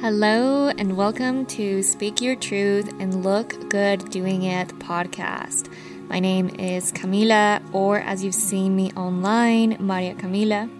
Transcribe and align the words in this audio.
Hello, 0.00 0.68
and 0.68 0.96
welcome 0.96 1.44
to 1.46 1.82
Speak 1.82 2.20
Your 2.20 2.36
Truth 2.36 2.88
and 3.00 3.24
Look 3.24 3.68
Good 3.68 4.08
Doing 4.10 4.44
It 4.44 4.68
podcast. 4.78 5.68
My 6.08 6.20
name 6.20 6.50
is 6.50 6.92
Camila, 6.92 7.60
or 7.74 7.98
as 7.98 8.22
you've 8.22 8.32
seen 8.32 8.76
me 8.76 8.92
online, 8.92 9.76
Maria 9.80 10.14
Camila. 10.14 10.70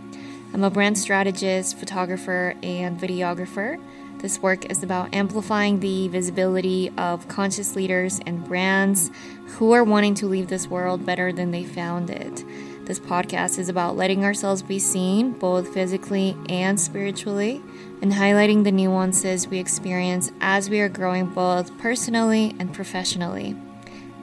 I'm 0.55 0.63
a 0.63 0.71
brand 0.71 0.97
strategist, 0.97 1.77
photographer, 1.77 2.55
and 2.63 2.97
videographer. 2.97 3.83
This 4.19 4.39
work 4.41 4.67
is 4.67 4.85
about 4.85 5.13
amplifying 5.13 5.81
the 5.81 6.07
visibility 6.07 6.93
of 6.97 7.27
conscious 7.27 7.75
leaders 7.75 8.21
and 8.25 8.45
brands 8.45 9.11
who 9.47 9.73
are 9.73 9.83
wanting 9.83 10.15
to 10.15 10.29
leave 10.29 10.47
this 10.47 10.69
world 10.69 11.05
better 11.05 11.33
than 11.33 11.51
they 11.51 11.65
found 11.65 12.09
it. 12.09 12.45
This 12.89 12.99
podcast 12.99 13.59
is 13.59 13.69
about 13.69 13.99
letting 13.99 14.25
ourselves 14.25 14.63
be 14.63 14.79
seen, 14.79 15.33
both 15.33 15.75
physically 15.75 16.35
and 16.49 16.81
spiritually, 16.81 17.61
and 18.01 18.11
highlighting 18.11 18.65
the 18.65 18.73
nuances 18.73 19.47
we 19.47 19.59
experience 19.59 20.33
as 20.41 20.71
we 20.71 20.81
are 20.81 20.89
growing 20.89 21.27
both 21.27 21.77
personally 21.77 22.57
and 22.59 22.73
professionally. 22.73 23.55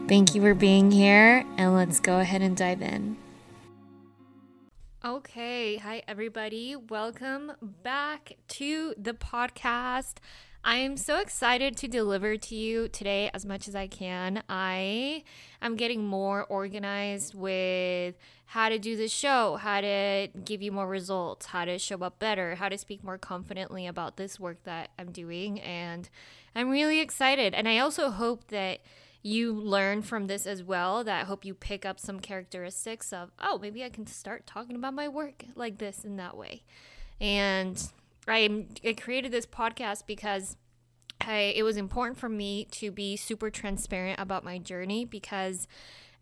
Thank 0.08 0.34
you 0.34 0.42
for 0.42 0.56
being 0.56 0.90
here, 0.90 1.46
and 1.58 1.76
let's 1.76 2.00
go 2.00 2.18
ahead 2.18 2.42
and 2.42 2.58
dive 2.58 2.82
in. 2.82 3.18
Okay, 5.06 5.78
hi 5.78 6.02
everybody. 6.08 6.76
Welcome 6.76 7.52
back 7.62 8.36
to 8.48 8.96
the 8.98 9.14
podcast. 9.14 10.16
I 10.64 10.78
am 10.78 10.98
so 10.98 11.20
excited 11.20 11.78
to 11.78 11.88
deliver 11.88 12.38
to 12.38 12.56
you 12.56 12.88
today 12.88 13.30
as 13.36 13.46
much 13.46 13.68
as 13.68 13.76
I 13.76 13.86
can. 13.86 14.42
I 14.50 15.24
am 15.62 15.76
getting 15.76 16.04
more 16.04 16.44
organized 16.44 17.36
with 17.36 18.16
how 18.48 18.70
to 18.70 18.78
do 18.78 18.96
the 18.96 19.08
show, 19.08 19.56
how 19.56 19.82
to 19.82 20.28
give 20.44 20.62
you 20.62 20.72
more 20.72 20.88
results, 20.88 21.48
how 21.48 21.66
to 21.66 21.80
show 21.80 21.98
up 22.00 22.20
better, 22.20 22.56
how 22.56 22.70
to 22.70 22.78
speak 22.78 23.04
more 23.04 23.18
confidently 23.18 23.88
about 23.88 24.18
this 24.18 24.40
work 24.40 24.64
that 24.64 24.92
I'm 25.00 25.12
doing. 25.12 25.60
And 25.62 26.08
I'm 26.56 26.70
really 26.70 27.00
excited. 27.00 27.54
And 27.54 27.68
I 27.68 27.80
also 27.80 28.12
hope 28.12 28.48
that 28.50 28.80
you 29.24 29.52
learn 29.52 30.04
from 30.04 30.28
this 30.28 30.46
as 30.46 30.62
well 30.62 31.04
that 31.04 31.22
I 31.22 31.26
hope 31.26 31.44
you 31.44 31.56
pick 31.56 31.84
up 31.84 32.00
some 32.00 32.20
characteristics 32.20 33.12
of, 33.12 33.32
oh, 33.40 33.58
maybe 33.58 33.84
I 33.84 33.90
can 33.90 34.06
start 34.06 34.46
talking 34.46 34.76
about 34.76 34.94
my 34.94 35.08
work 35.08 35.46
like 35.56 35.80
this 35.80 36.06
in 36.06 36.18
that 36.18 36.38
way. 36.38 36.62
And 37.20 37.92
I, 38.28 38.68
I 38.86 38.94
created 38.94 39.32
this 39.32 39.48
podcast 39.48 40.04
because 40.06 40.58
I, 41.22 41.54
it 41.56 41.64
was 41.64 41.78
important 41.78 42.20
for 42.20 42.30
me 42.30 42.66
to 42.72 42.92
be 42.92 43.16
super 43.16 43.50
transparent 43.50 44.20
about 44.20 44.44
my 44.44 44.60
journey 44.60 45.06
because 45.06 45.68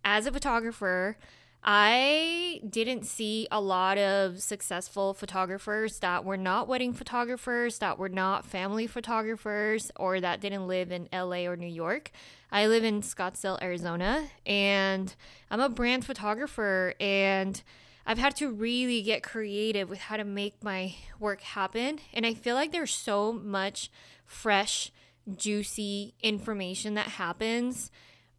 as 0.05 0.25
a 0.25 0.31
photographer, 0.31 1.17
I 1.63 2.59
didn't 2.69 3.05
see 3.05 3.47
a 3.49 3.61
lot 3.61 3.97
of 3.97 4.41
successful 4.41 5.13
photographers 5.13 5.99
that 5.99 6.25
were 6.25 6.35
not 6.35 6.67
wedding 6.67 6.91
photographers, 6.93 7.79
that 7.79 7.97
were 7.97 8.09
not 8.09 8.45
family 8.45 8.85
photographers, 8.85 9.89
or 9.95 10.19
that 10.19 10.41
didn't 10.41 10.67
live 10.67 10.91
in 10.91 11.07
LA 11.13 11.45
or 11.45 11.55
New 11.55 11.65
York. 11.65 12.11
I 12.51 12.67
live 12.67 12.83
in 12.83 13.01
Scottsdale, 13.01 13.61
Arizona, 13.61 14.27
and 14.45 15.15
I'm 15.49 15.61
a 15.61 15.69
brand 15.69 16.05
photographer 16.05 16.95
and 16.99 17.63
I've 18.05 18.17
had 18.17 18.35
to 18.37 18.51
really 18.51 19.01
get 19.01 19.23
creative 19.23 19.89
with 19.89 19.99
how 19.99 20.17
to 20.17 20.25
make 20.25 20.61
my 20.61 20.95
work 21.17 21.41
happen. 21.41 21.99
And 22.13 22.25
I 22.25 22.33
feel 22.33 22.55
like 22.55 22.73
there's 22.73 22.93
so 22.93 23.31
much 23.31 23.89
fresh, 24.25 24.91
juicy 25.37 26.13
information 26.21 26.95
that 26.95 27.07
happens 27.07 27.89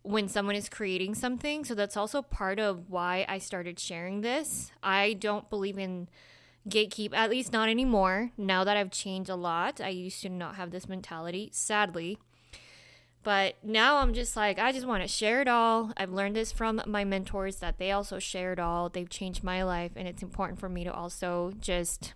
when 0.05 0.29
someone 0.29 0.55
is 0.55 0.69
creating 0.69 1.15
something. 1.15 1.65
So 1.65 1.75
that's 1.75 1.97
also 1.97 2.23
part 2.23 2.61
of 2.61 2.91
why 2.91 3.25
I 3.29 3.39
started 3.39 3.81
sharing 3.81 4.21
this. 4.21 4.71
I 4.83 5.15
don't 5.15 5.49
believe 5.51 5.79
in 5.79 6.09
gatekeep, 6.69 7.15
at 7.15 7.31
least 7.31 7.53
not 7.53 7.69
anymore. 7.69 8.31
Now 8.37 8.65
that 8.65 8.77
I've 8.77 8.91
changed 8.91 9.31
a 9.31 9.35
lot, 9.35 9.81
I 9.81 9.89
used 9.89 10.21
to 10.23 10.29
not 10.29 10.57
have 10.57 10.71
this 10.71 10.89
mentality, 10.89 11.49
sadly. 11.53 12.19
But 13.23 13.55
now 13.63 13.97
I'm 13.97 14.13
just 14.13 14.37
like, 14.37 14.59
I 14.59 14.73
just 14.73 14.87
want 14.87 15.03
to 15.03 15.09
share 15.09 15.41
it 15.41 15.49
all. 15.49 15.93
I've 15.97 16.13
learned 16.13 16.37
this 16.37 16.53
from 16.53 16.83
my 16.87 17.05
mentors 17.05 17.57
that 17.57 17.79
they 17.79 17.91
also 17.91 18.19
share 18.19 18.53
it 18.53 18.59
all. 18.59 18.91
They've 18.91 19.09
changed 19.09 19.43
my 19.43 19.63
life, 19.63 19.93
and 19.97 20.07
it's 20.07 20.23
important 20.23 20.61
for 20.61 20.69
me 20.69 20.85
to 20.85 20.93
also 20.93 21.55
just 21.59 22.13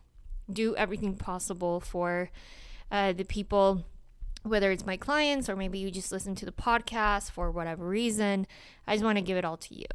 do 0.52 0.76
everything 0.76 1.14
possible 1.14 1.80
for 1.80 2.30
uh, 2.92 3.14
the 3.14 3.24
people, 3.24 3.86
whether 4.48 4.70
it's 4.70 4.86
my 4.86 4.96
clients 4.96 5.48
or 5.48 5.56
maybe 5.56 5.78
you 5.78 5.90
just 5.90 6.12
listen 6.12 6.34
to 6.36 6.44
the 6.44 6.52
podcast 6.52 7.30
for 7.30 7.50
whatever 7.50 7.86
reason. 7.86 8.46
I 8.86 8.94
just 8.94 9.04
want 9.04 9.18
to 9.18 9.22
give 9.22 9.36
it 9.36 9.44
all 9.44 9.56
to 9.56 9.74
you. 9.74 9.86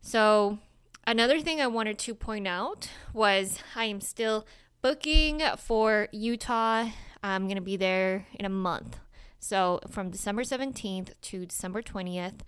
So, 0.00 0.58
another 1.06 1.40
thing 1.40 1.60
I 1.60 1.66
wanted 1.66 1.98
to 1.98 2.14
point 2.14 2.46
out 2.46 2.90
was 3.12 3.58
I 3.74 3.84
am 3.84 4.00
still 4.00 4.46
booking 4.82 5.42
for 5.56 6.08
Utah. 6.12 6.88
I'm 7.22 7.44
going 7.44 7.56
to 7.56 7.62
be 7.62 7.76
there 7.76 8.26
in 8.34 8.44
a 8.44 8.50
month. 8.50 8.98
So 9.40 9.80
from 9.88 10.10
December 10.10 10.42
17th 10.42 11.12
to 11.22 11.46
December 11.46 11.82
20th, 11.82 12.40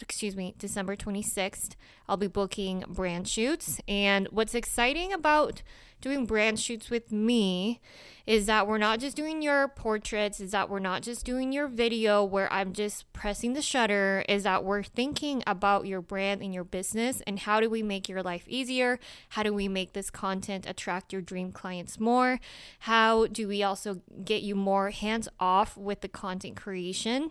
excuse 0.00 0.36
me, 0.36 0.54
December 0.58 0.96
26th, 0.96 1.76
I'll 2.08 2.16
be 2.16 2.26
booking 2.26 2.84
brand 2.88 3.28
shoots. 3.28 3.80
And 3.88 4.28
what's 4.30 4.54
exciting 4.54 5.12
about 5.12 5.62
doing 6.00 6.26
brand 6.26 6.60
shoots 6.60 6.90
with 6.90 7.10
me 7.10 7.80
is 8.26 8.44
that 8.44 8.66
we're 8.66 8.76
not 8.76 9.00
just 9.00 9.16
doing 9.16 9.40
your 9.40 9.68
portraits, 9.68 10.38
is 10.38 10.50
that 10.50 10.68
we're 10.68 10.78
not 10.78 11.02
just 11.02 11.24
doing 11.24 11.50
your 11.50 11.66
video 11.66 12.22
where 12.22 12.52
I'm 12.52 12.74
just 12.74 13.10
pressing 13.14 13.54
the 13.54 13.62
shutter, 13.62 14.22
is 14.28 14.42
that 14.42 14.64
we're 14.64 14.82
thinking 14.82 15.42
about 15.46 15.86
your 15.86 16.02
brand 16.02 16.42
and 16.42 16.52
your 16.52 16.64
business 16.64 17.22
and 17.26 17.38
how 17.38 17.58
do 17.58 17.70
we 17.70 17.82
make 17.82 18.06
your 18.06 18.22
life 18.22 18.44
easier? 18.46 18.98
How 19.30 19.42
do 19.42 19.54
we 19.54 19.66
make 19.66 19.94
this 19.94 20.10
content 20.10 20.66
attract 20.68 21.10
your 21.10 21.22
dream 21.22 21.52
clients 21.52 21.98
more? 21.98 22.38
How 22.80 23.26
do 23.26 23.48
we 23.48 23.62
also 23.62 24.02
get 24.24 24.42
you 24.42 24.54
more 24.54 24.90
hands 24.90 25.28
off 25.40 25.74
with 25.74 26.02
the 26.02 26.08
content 26.08 26.56
creation? 26.56 27.30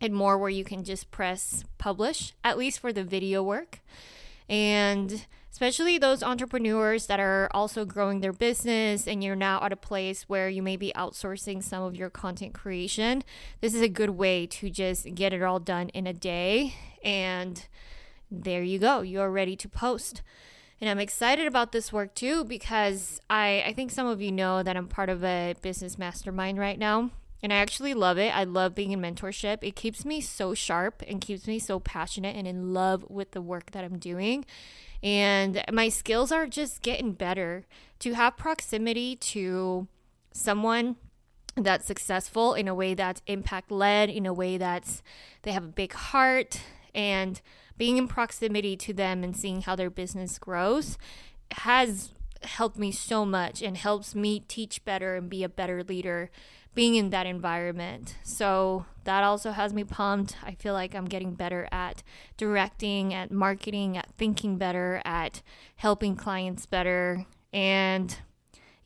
And 0.00 0.14
more 0.14 0.38
where 0.38 0.50
you 0.50 0.64
can 0.64 0.84
just 0.84 1.10
press 1.10 1.64
publish, 1.78 2.32
at 2.44 2.58
least 2.58 2.80
for 2.80 2.92
the 2.92 3.04
video 3.04 3.42
work. 3.42 3.80
And 4.48 5.26
especially 5.50 5.98
those 5.98 6.22
entrepreneurs 6.22 7.06
that 7.06 7.18
are 7.18 7.48
also 7.52 7.84
growing 7.84 8.20
their 8.20 8.32
business 8.32 9.08
and 9.08 9.24
you're 9.24 9.34
now 9.34 9.62
at 9.62 9.72
a 9.72 9.76
place 9.76 10.22
where 10.28 10.48
you 10.48 10.62
may 10.62 10.76
be 10.76 10.92
outsourcing 10.94 11.62
some 11.62 11.82
of 11.82 11.96
your 11.96 12.10
content 12.10 12.54
creation, 12.54 13.24
this 13.60 13.74
is 13.74 13.82
a 13.82 13.88
good 13.88 14.10
way 14.10 14.46
to 14.46 14.70
just 14.70 15.14
get 15.14 15.32
it 15.32 15.42
all 15.42 15.58
done 15.58 15.88
in 15.90 16.06
a 16.06 16.12
day. 16.12 16.74
And 17.02 17.66
there 18.30 18.62
you 18.62 18.78
go, 18.78 19.00
you're 19.00 19.30
ready 19.30 19.56
to 19.56 19.68
post. 19.68 20.22
And 20.80 20.88
I'm 20.88 21.00
excited 21.00 21.48
about 21.48 21.72
this 21.72 21.92
work 21.92 22.14
too 22.14 22.44
because 22.44 23.20
I, 23.28 23.64
I 23.66 23.72
think 23.72 23.90
some 23.90 24.06
of 24.06 24.22
you 24.22 24.30
know 24.30 24.62
that 24.62 24.76
I'm 24.76 24.86
part 24.86 25.08
of 25.08 25.24
a 25.24 25.56
business 25.60 25.98
mastermind 25.98 26.58
right 26.58 26.78
now. 26.78 27.10
And 27.42 27.52
I 27.52 27.56
actually 27.56 27.94
love 27.94 28.18
it. 28.18 28.34
I 28.34 28.44
love 28.44 28.74
being 28.74 28.92
in 28.92 29.00
mentorship. 29.00 29.58
It 29.62 29.76
keeps 29.76 30.04
me 30.04 30.20
so 30.20 30.54
sharp 30.54 31.02
and 31.06 31.20
keeps 31.20 31.46
me 31.46 31.58
so 31.58 31.78
passionate 31.78 32.34
and 32.34 32.48
in 32.48 32.74
love 32.74 33.04
with 33.08 33.30
the 33.30 33.42
work 33.42 33.70
that 33.70 33.84
I'm 33.84 33.98
doing. 33.98 34.44
And 35.02 35.62
my 35.72 35.88
skills 35.88 36.32
are 36.32 36.46
just 36.46 36.82
getting 36.82 37.12
better. 37.12 37.64
To 38.00 38.14
have 38.14 38.36
proximity 38.36 39.16
to 39.16 39.86
someone 40.32 40.96
that's 41.56 41.86
successful 41.86 42.54
in 42.54 42.68
a 42.68 42.74
way 42.74 42.94
that's 42.94 43.22
impact 43.26 43.70
led, 43.70 44.10
in 44.10 44.26
a 44.26 44.32
way 44.32 44.56
that's 44.56 45.02
they 45.42 45.52
have 45.52 45.64
a 45.64 45.68
big 45.68 45.92
heart, 45.92 46.60
and 46.94 47.40
being 47.76 47.96
in 47.96 48.08
proximity 48.08 48.76
to 48.76 48.92
them 48.92 49.22
and 49.22 49.36
seeing 49.36 49.62
how 49.62 49.76
their 49.76 49.90
business 49.90 50.38
grows 50.38 50.98
has 51.52 52.12
helped 52.42 52.78
me 52.78 52.92
so 52.92 53.24
much 53.24 53.62
and 53.62 53.76
helps 53.76 54.14
me 54.14 54.40
teach 54.40 54.84
better 54.84 55.16
and 55.16 55.28
be 55.28 55.42
a 55.42 55.48
better 55.48 55.82
leader 55.82 56.30
being 56.78 56.94
in 56.94 57.10
that 57.10 57.26
environment. 57.26 58.14
So 58.22 58.86
that 59.02 59.24
also 59.24 59.50
has 59.50 59.74
me 59.74 59.82
pumped. 59.82 60.36
I 60.44 60.52
feel 60.52 60.74
like 60.74 60.94
I'm 60.94 61.06
getting 61.06 61.34
better 61.34 61.66
at 61.72 62.04
directing, 62.36 63.12
at 63.12 63.32
marketing, 63.32 63.96
at 63.96 64.08
thinking 64.16 64.58
better, 64.58 65.02
at 65.04 65.42
helping 65.74 66.14
clients 66.14 66.66
better. 66.66 67.26
And 67.52 68.16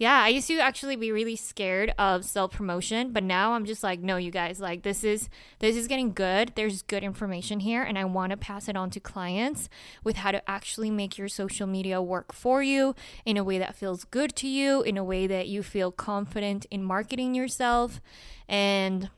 yeah, 0.03 0.21
I 0.21 0.31
used 0.31 0.49
to 0.49 0.59
actually 0.59 0.97
be 0.97 1.13
really 1.13 1.37
scared 1.37 1.95
of 1.97 2.25
self 2.25 2.51
promotion, 2.51 3.13
but 3.13 3.23
now 3.23 3.53
I'm 3.53 3.65
just 3.65 3.85
like, 3.85 4.01
no, 4.01 4.17
you 4.17 4.33
guys, 4.33 4.59
like 4.59 4.83
this 4.83 5.05
is 5.05 5.29
this 5.61 5.77
is 5.77 5.87
getting 5.87 6.13
good. 6.13 6.55
There's 6.57 6.83
good 6.83 7.05
information 7.05 7.61
here, 7.61 7.85
and 7.85 7.97
I 7.97 8.05
want 8.07 8.33
to 8.33 8.37
pass 8.37 8.69
it 8.69 8.77
on 8.77 8.91
to 8.91 8.99
clients 8.99 9.69
with 10.03 10.17
how 10.17 10.33
to 10.33 10.51
actually 10.51 10.91
make 10.91 11.19
your 11.19 11.29
social 11.29 11.69
media 11.69 12.03
work 12.03 12.33
for 12.33 12.65
you 12.65 12.97
in 13.25 13.37
a 13.37 13.45
way 13.45 13.61
that 13.61 13.77
feels 13.77 14.03
good 14.03 14.35
to 14.37 14.49
you, 14.49 14.83
in 14.83 14.97
a 14.97 15.05
way 15.05 15.29
that 15.29 15.47
you 15.47 15.63
feel 15.63 15.93
confident 15.93 16.67
in 16.69 16.83
marketing 16.83 17.37
yourself, 17.37 18.01
and 18.49 19.09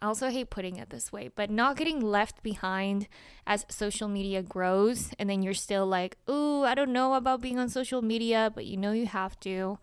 I 0.00 0.06
also 0.06 0.30
hate 0.30 0.50
putting 0.50 0.76
it 0.76 0.90
this 0.90 1.12
way, 1.12 1.30
but 1.34 1.50
not 1.50 1.76
getting 1.76 2.00
left 2.00 2.42
behind 2.42 3.08
as 3.46 3.66
social 3.68 4.08
media 4.08 4.42
grows. 4.42 5.10
And 5.18 5.28
then 5.28 5.42
you're 5.42 5.54
still 5.54 5.86
like, 5.86 6.16
ooh, 6.28 6.64
I 6.64 6.74
don't 6.74 6.92
know 6.92 7.14
about 7.14 7.40
being 7.40 7.58
on 7.58 7.68
social 7.68 8.02
media, 8.02 8.50
but 8.54 8.66
you 8.66 8.76
know 8.76 8.92
you 8.92 9.06
have 9.06 9.38
to. 9.40 9.78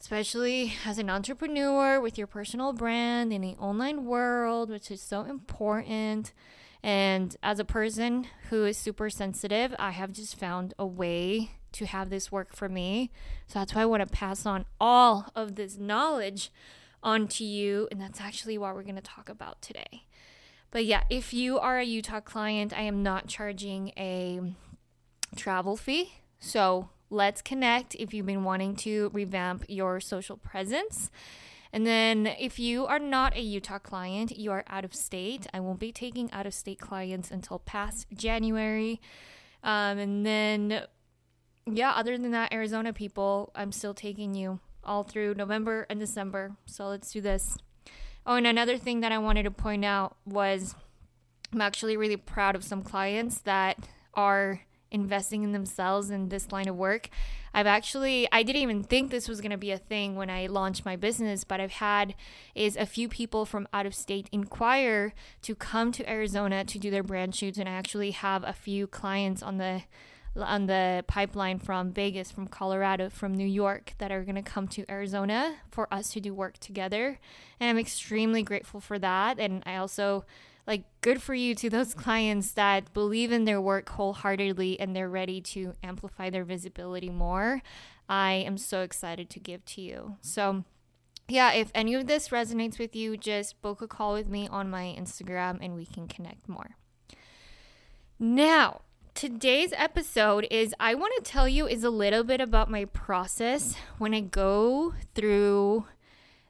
Especially 0.00 0.74
as 0.84 0.98
an 0.98 1.08
entrepreneur 1.08 2.00
with 2.00 2.18
your 2.18 2.26
personal 2.26 2.72
brand 2.72 3.32
in 3.32 3.40
the 3.40 3.54
online 3.54 4.04
world, 4.04 4.68
which 4.70 4.90
is 4.90 5.00
so 5.00 5.22
important. 5.22 6.32
And 6.82 7.34
as 7.42 7.58
a 7.58 7.64
person 7.64 8.26
who 8.50 8.64
is 8.66 8.76
super 8.76 9.08
sensitive, 9.08 9.74
I 9.78 9.92
have 9.92 10.12
just 10.12 10.36
found 10.36 10.74
a 10.78 10.84
way 10.84 11.52
to 11.72 11.86
have 11.86 12.10
this 12.10 12.30
work 12.30 12.54
for 12.54 12.68
me. 12.68 13.10
So 13.46 13.58
that's 13.58 13.74
why 13.74 13.82
I 13.82 13.86
want 13.86 14.06
to 14.06 14.12
pass 14.12 14.44
on 14.46 14.64
all 14.80 15.26
of 15.34 15.56
this 15.56 15.78
knowledge 15.78 16.52
onto 17.04 17.44
you. 17.44 17.86
And 17.92 18.00
that's 18.00 18.20
actually 18.20 18.58
what 18.58 18.74
we're 18.74 18.82
going 18.82 18.96
to 18.96 19.02
talk 19.02 19.28
about 19.28 19.62
today. 19.62 20.06
But 20.72 20.86
yeah, 20.86 21.04
if 21.08 21.32
you 21.32 21.60
are 21.60 21.78
a 21.78 21.84
Utah 21.84 22.18
client, 22.18 22.76
I 22.76 22.82
am 22.82 23.04
not 23.04 23.28
charging 23.28 23.92
a 23.96 24.40
travel 25.36 25.76
fee. 25.76 26.14
So 26.40 26.88
let's 27.10 27.42
connect 27.42 27.94
if 27.94 28.12
you've 28.12 28.26
been 28.26 28.42
wanting 28.42 28.74
to 28.76 29.10
revamp 29.12 29.64
your 29.68 30.00
social 30.00 30.36
presence. 30.36 31.10
And 31.72 31.86
then 31.86 32.26
if 32.26 32.58
you 32.58 32.86
are 32.86 32.98
not 32.98 33.36
a 33.36 33.40
Utah 33.40 33.78
client, 33.78 34.36
you 34.36 34.50
are 34.52 34.64
out 34.68 34.84
of 34.84 34.94
state. 34.94 35.46
I 35.52 35.60
won't 35.60 35.80
be 35.80 35.92
taking 35.92 36.30
out 36.32 36.46
of 36.46 36.54
state 36.54 36.80
clients 36.80 37.30
until 37.30 37.58
past 37.60 38.06
January. 38.12 39.00
Um, 39.62 39.98
and 39.98 40.26
then, 40.26 40.82
yeah, 41.66 41.90
other 41.92 42.16
than 42.16 42.30
that, 42.32 42.52
Arizona 42.52 42.92
people, 42.92 43.50
I'm 43.54 43.72
still 43.72 43.94
taking 43.94 44.34
you 44.34 44.60
all 44.84 45.02
through 45.02 45.34
November 45.34 45.86
and 45.88 46.00
December. 46.00 46.56
So 46.66 46.88
let's 46.88 47.12
do 47.12 47.20
this. 47.20 47.58
Oh, 48.26 48.36
and 48.36 48.46
another 48.46 48.78
thing 48.78 49.00
that 49.00 49.12
I 49.12 49.18
wanted 49.18 49.42
to 49.44 49.50
point 49.50 49.84
out 49.84 50.16
was 50.24 50.74
I'm 51.52 51.60
actually 51.60 51.96
really 51.96 52.16
proud 52.16 52.56
of 52.56 52.64
some 52.64 52.82
clients 52.82 53.38
that 53.42 53.78
are 54.14 54.62
investing 54.90 55.42
in 55.42 55.52
themselves 55.52 56.08
in 56.10 56.28
this 56.28 56.52
line 56.52 56.68
of 56.68 56.76
work. 56.76 57.10
I've 57.52 57.66
actually 57.66 58.28
I 58.32 58.42
didn't 58.42 58.62
even 58.62 58.82
think 58.82 59.10
this 59.10 59.28
was 59.28 59.40
going 59.40 59.50
to 59.50 59.56
be 59.58 59.72
a 59.72 59.78
thing 59.78 60.16
when 60.16 60.30
I 60.30 60.46
launched 60.46 60.84
my 60.84 60.96
business, 60.96 61.44
but 61.44 61.60
I've 61.60 61.72
had 61.72 62.14
is 62.54 62.76
a 62.76 62.86
few 62.86 63.08
people 63.08 63.44
from 63.44 63.68
out 63.72 63.86
of 63.86 63.94
state 63.94 64.28
inquire 64.32 65.12
to 65.42 65.54
come 65.54 65.92
to 65.92 66.08
Arizona 66.08 66.64
to 66.64 66.78
do 66.78 66.90
their 66.90 67.02
brand 67.02 67.34
shoots 67.34 67.58
and 67.58 67.68
I 67.68 67.72
actually 67.72 68.12
have 68.12 68.44
a 68.44 68.52
few 68.52 68.86
clients 68.86 69.42
on 69.42 69.58
the 69.58 69.82
on 70.36 70.66
the 70.66 71.04
pipeline 71.06 71.58
from 71.58 71.92
Vegas, 71.92 72.30
from 72.30 72.48
Colorado, 72.48 73.08
from 73.08 73.34
New 73.34 73.46
York 73.46 73.94
that 73.98 74.10
are 74.10 74.24
going 74.24 74.34
to 74.34 74.42
come 74.42 74.66
to 74.68 74.84
Arizona 74.90 75.56
for 75.70 75.92
us 75.92 76.10
to 76.12 76.20
do 76.20 76.34
work 76.34 76.58
together. 76.58 77.18
And 77.60 77.70
I'm 77.70 77.78
extremely 77.78 78.42
grateful 78.42 78.80
for 78.80 78.98
that 78.98 79.38
and 79.38 79.62
I 79.66 79.76
also 79.76 80.24
like 80.66 80.84
good 81.00 81.20
for 81.20 81.34
you 81.34 81.54
to 81.56 81.70
those 81.70 81.94
clients 81.94 82.52
that 82.52 82.92
believe 82.92 83.32
in 83.32 83.44
their 83.44 83.60
work 83.60 83.88
wholeheartedly 83.90 84.80
and 84.80 84.94
they're 84.94 85.08
ready 85.08 85.40
to 85.40 85.74
amplify 85.82 86.30
their 86.30 86.44
visibility 86.44 87.10
more. 87.10 87.62
I 88.08 88.32
am 88.32 88.58
so 88.58 88.82
excited 88.82 89.30
to 89.30 89.40
give 89.40 89.64
to 89.66 89.80
you. 89.80 90.16
So, 90.20 90.64
yeah, 91.26 91.52
if 91.52 91.70
any 91.74 91.94
of 91.94 92.06
this 92.06 92.28
resonates 92.28 92.78
with 92.78 92.94
you, 92.94 93.16
just 93.16 93.60
book 93.62 93.80
a 93.80 93.88
call 93.88 94.12
with 94.12 94.28
me 94.28 94.46
on 94.48 94.68
my 94.68 94.94
Instagram 94.98 95.58
and 95.62 95.74
we 95.74 95.86
can 95.86 96.06
connect 96.06 96.48
more. 96.48 96.76
Now, 98.18 98.82
today's 99.14 99.72
episode 99.76 100.46
is 100.50 100.74
I 100.78 100.94
want 100.94 101.12
to 101.16 101.30
tell 101.30 101.48
you 101.48 101.66
is 101.66 101.84
a 101.84 101.90
little 101.90 102.24
bit 102.24 102.40
about 102.40 102.70
my 102.70 102.84
process 102.86 103.76
when 103.98 104.12
I 104.12 104.20
go 104.20 104.94
through 105.14 105.86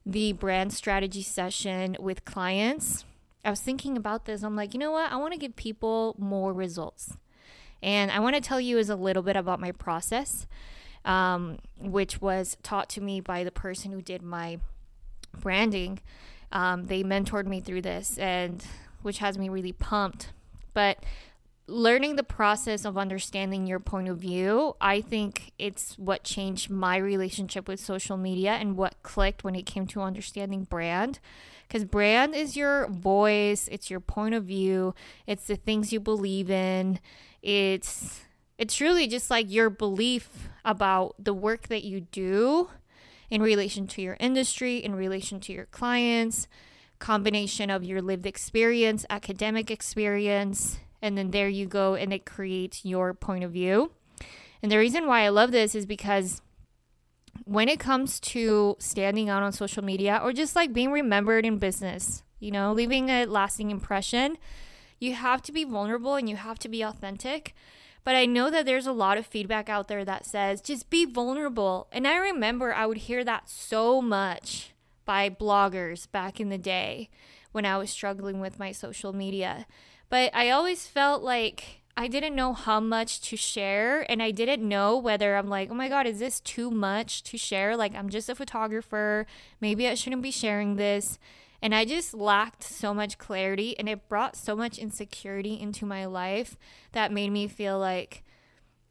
the 0.06 0.32
brand 0.32 0.72
strategy 0.72 1.22
session 1.22 1.96
with 2.00 2.24
clients 2.24 3.04
I 3.44 3.50
was 3.50 3.60
thinking 3.60 3.96
about 3.96 4.24
this. 4.24 4.42
I'm 4.42 4.56
like, 4.56 4.72
you 4.72 4.80
know 4.80 4.92
what? 4.92 5.12
I 5.12 5.16
want 5.16 5.34
to 5.34 5.38
give 5.38 5.54
people 5.54 6.16
more 6.18 6.52
results. 6.52 7.16
And 7.82 8.10
I 8.10 8.18
want 8.20 8.34
to 8.34 8.40
tell 8.40 8.60
you 8.60 8.78
is 8.78 8.88
a 8.88 8.96
little 8.96 9.22
bit 9.22 9.36
about 9.36 9.60
my 9.60 9.70
process, 9.70 10.46
um, 11.04 11.58
which 11.78 12.22
was 12.22 12.56
taught 12.62 12.88
to 12.90 13.02
me 13.02 13.20
by 13.20 13.44
the 13.44 13.50
person 13.50 13.92
who 13.92 14.00
did 14.00 14.22
my 14.22 14.60
branding. 15.38 16.00
Um, 16.52 16.86
they 16.86 17.02
mentored 17.02 17.46
me 17.46 17.60
through 17.60 17.82
this, 17.82 18.16
and 18.16 18.64
which 19.02 19.18
has 19.18 19.36
me 19.36 19.50
really 19.50 19.72
pumped. 19.72 20.32
But 20.72 21.04
learning 21.66 22.16
the 22.16 22.22
process 22.22 22.84
of 22.84 22.98
understanding 22.98 23.66
your 23.66 23.80
point 23.80 24.08
of 24.08 24.18
view, 24.18 24.76
I 24.80 25.00
think 25.00 25.52
it's 25.58 25.98
what 25.98 26.24
changed 26.24 26.68
my 26.68 26.96
relationship 26.96 27.68
with 27.68 27.80
social 27.80 28.16
media 28.16 28.52
and 28.52 28.76
what 28.76 29.02
clicked 29.02 29.44
when 29.44 29.54
it 29.54 29.64
came 29.66 29.86
to 29.88 30.02
understanding 30.02 30.64
brand 30.64 31.20
because 31.66 31.84
brand 31.84 32.34
is 32.34 32.56
your 32.56 32.88
voice, 32.88 33.68
it's 33.70 33.90
your 33.90 34.00
point 34.00 34.34
of 34.34 34.44
view, 34.44 34.94
it's 35.26 35.46
the 35.46 35.56
things 35.56 35.92
you 35.92 36.00
believe 36.00 36.50
in. 36.50 37.00
It's 37.42 38.20
it's 38.58 38.80
really 38.80 39.08
just 39.08 39.30
like 39.30 39.50
your 39.50 39.70
belief 39.70 40.48
about 40.64 41.16
the 41.18 41.34
work 41.34 41.68
that 41.68 41.82
you 41.82 42.00
do 42.00 42.70
in 43.28 43.42
relation 43.42 43.88
to 43.88 44.02
your 44.02 44.16
industry, 44.20 44.76
in 44.76 44.94
relation 44.94 45.40
to 45.40 45.52
your 45.52 45.66
clients, 45.66 46.46
combination 47.00 47.70
of 47.70 47.82
your 47.82 48.00
lived 48.00 48.26
experience, 48.26 49.04
academic 49.10 49.70
experience, 49.70 50.78
and 51.04 51.18
then 51.18 51.32
there 51.32 51.50
you 51.50 51.66
go 51.66 51.94
and 51.94 52.14
it 52.14 52.24
creates 52.24 52.82
your 52.82 53.12
point 53.12 53.44
of 53.44 53.52
view. 53.52 53.92
And 54.62 54.72
the 54.72 54.78
reason 54.78 55.06
why 55.06 55.20
I 55.20 55.28
love 55.28 55.52
this 55.52 55.74
is 55.74 55.84
because 55.84 56.40
when 57.44 57.68
it 57.68 57.78
comes 57.78 58.18
to 58.20 58.74
standing 58.78 59.28
out 59.28 59.42
on 59.42 59.52
social 59.52 59.84
media 59.84 60.18
or 60.24 60.32
just 60.32 60.56
like 60.56 60.72
being 60.72 60.90
remembered 60.90 61.44
in 61.44 61.58
business, 61.58 62.22
you 62.40 62.50
know, 62.50 62.72
leaving 62.72 63.10
a 63.10 63.26
lasting 63.26 63.70
impression, 63.70 64.38
you 64.98 65.12
have 65.12 65.42
to 65.42 65.52
be 65.52 65.64
vulnerable 65.64 66.14
and 66.14 66.30
you 66.30 66.36
have 66.36 66.58
to 66.60 66.70
be 66.70 66.80
authentic. 66.80 67.54
But 68.02 68.16
I 68.16 68.24
know 68.24 68.50
that 68.50 68.64
there's 68.64 68.86
a 68.86 68.92
lot 68.92 69.18
of 69.18 69.26
feedback 69.26 69.68
out 69.68 69.88
there 69.88 70.06
that 70.06 70.24
says 70.24 70.62
just 70.62 70.88
be 70.88 71.04
vulnerable. 71.04 71.86
And 71.92 72.08
I 72.08 72.16
remember 72.16 72.72
I 72.72 72.86
would 72.86 72.96
hear 72.96 73.24
that 73.24 73.50
so 73.50 74.00
much 74.00 74.72
by 75.04 75.28
bloggers 75.28 76.10
back 76.10 76.40
in 76.40 76.48
the 76.48 76.56
day 76.56 77.10
when 77.54 77.64
I 77.64 77.78
was 77.78 77.88
struggling 77.88 78.40
with 78.40 78.58
my 78.58 78.72
social 78.72 79.12
media. 79.12 79.64
But 80.08 80.34
I 80.34 80.50
always 80.50 80.88
felt 80.88 81.22
like 81.22 81.82
I 81.96 82.08
didn't 82.08 82.34
know 82.34 82.52
how 82.52 82.80
much 82.80 83.20
to 83.28 83.36
share 83.36 84.04
and 84.10 84.20
I 84.20 84.32
didn't 84.32 84.68
know 84.68 84.98
whether 84.98 85.36
I'm 85.36 85.48
like, 85.48 85.70
"Oh 85.70 85.74
my 85.74 85.88
god, 85.88 86.08
is 86.08 86.18
this 86.18 86.40
too 86.40 86.68
much 86.68 87.22
to 87.22 87.38
share? 87.38 87.76
Like 87.76 87.94
I'm 87.94 88.08
just 88.08 88.28
a 88.28 88.34
photographer. 88.34 89.24
Maybe 89.60 89.86
I 89.86 89.94
shouldn't 89.94 90.22
be 90.22 90.32
sharing 90.32 90.74
this." 90.74 91.20
And 91.62 91.74
I 91.74 91.84
just 91.84 92.12
lacked 92.12 92.64
so 92.64 92.92
much 92.92 93.18
clarity 93.18 93.78
and 93.78 93.88
it 93.88 94.08
brought 94.08 94.34
so 94.36 94.56
much 94.56 94.76
insecurity 94.76 95.54
into 95.58 95.86
my 95.86 96.04
life 96.06 96.56
that 96.90 97.12
made 97.12 97.30
me 97.30 97.46
feel 97.46 97.78
like 97.78 98.24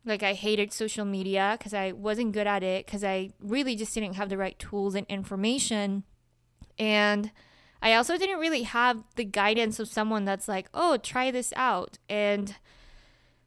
like 0.05 0.23
I 0.23 0.33
hated 0.33 0.71
social 0.71 1.05
media 1.05 1.57
cuz 1.59 1.73
I 1.73 1.91
wasn't 1.91 2.31
good 2.31 2.47
at 2.47 2.63
it 2.63 2.87
cuz 2.87 3.03
I 3.03 3.31
really 3.39 3.75
just 3.75 3.93
didn't 3.93 4.15
have 4.15 4.29
the 4.29 4.37
right 4.37 4.57
tools 4.57 4.95
and 4.95 5.05
information. 5.07 6.03
And 6.79 7.31
I 7.83 7.93
also 7.93 8.17
didn't 8.17 8.39
really 8.39 8.63
have 8.63 9.03
the 9.15 9.25
guidance 9.25 9.77
of 9.79 9.87
someone 9.87 10.25
that's 10.25 10.47
like, 10.47 10.69
"Oh, 10.73 10.97
try 10.97 11.29
this 11.29 11.53
out." 11.55 11.99
And 12.09 12.55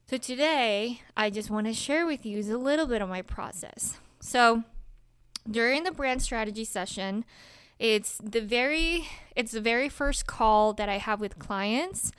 so 0.09 0.19
today, 0.19 1.01
I 1.17 1.31
just 1.31 1.51
want 1.51 1.67
to 1.67 1.73
share 1.73 2.07
with 2.07 2.25
you 2.25 2.39
a 2.41 2.59
little 2.59 2.87
bit 2.87 3.03
of 3.03 3.09
my 3.09 3.23
process. 3.23 3.99
So, 4.21 4.63
during 5.51 5.83
the 5.83 5.91
brand 5.91 6.23
strategy 6.23 6.65
session, 6.65 7.25
it's 7.79 8.19
the 8.23 8.41
very 8.41 9.09
it's 9.35 9.53
the 9.53 9.61
very 9.61 9.89
first 9.89 10.27
call 10.27 10.73
that 10.75 10.89
I 10.89 10.99
have 10.99 11.21
with 11.21 11.39
clients 11.39 12.13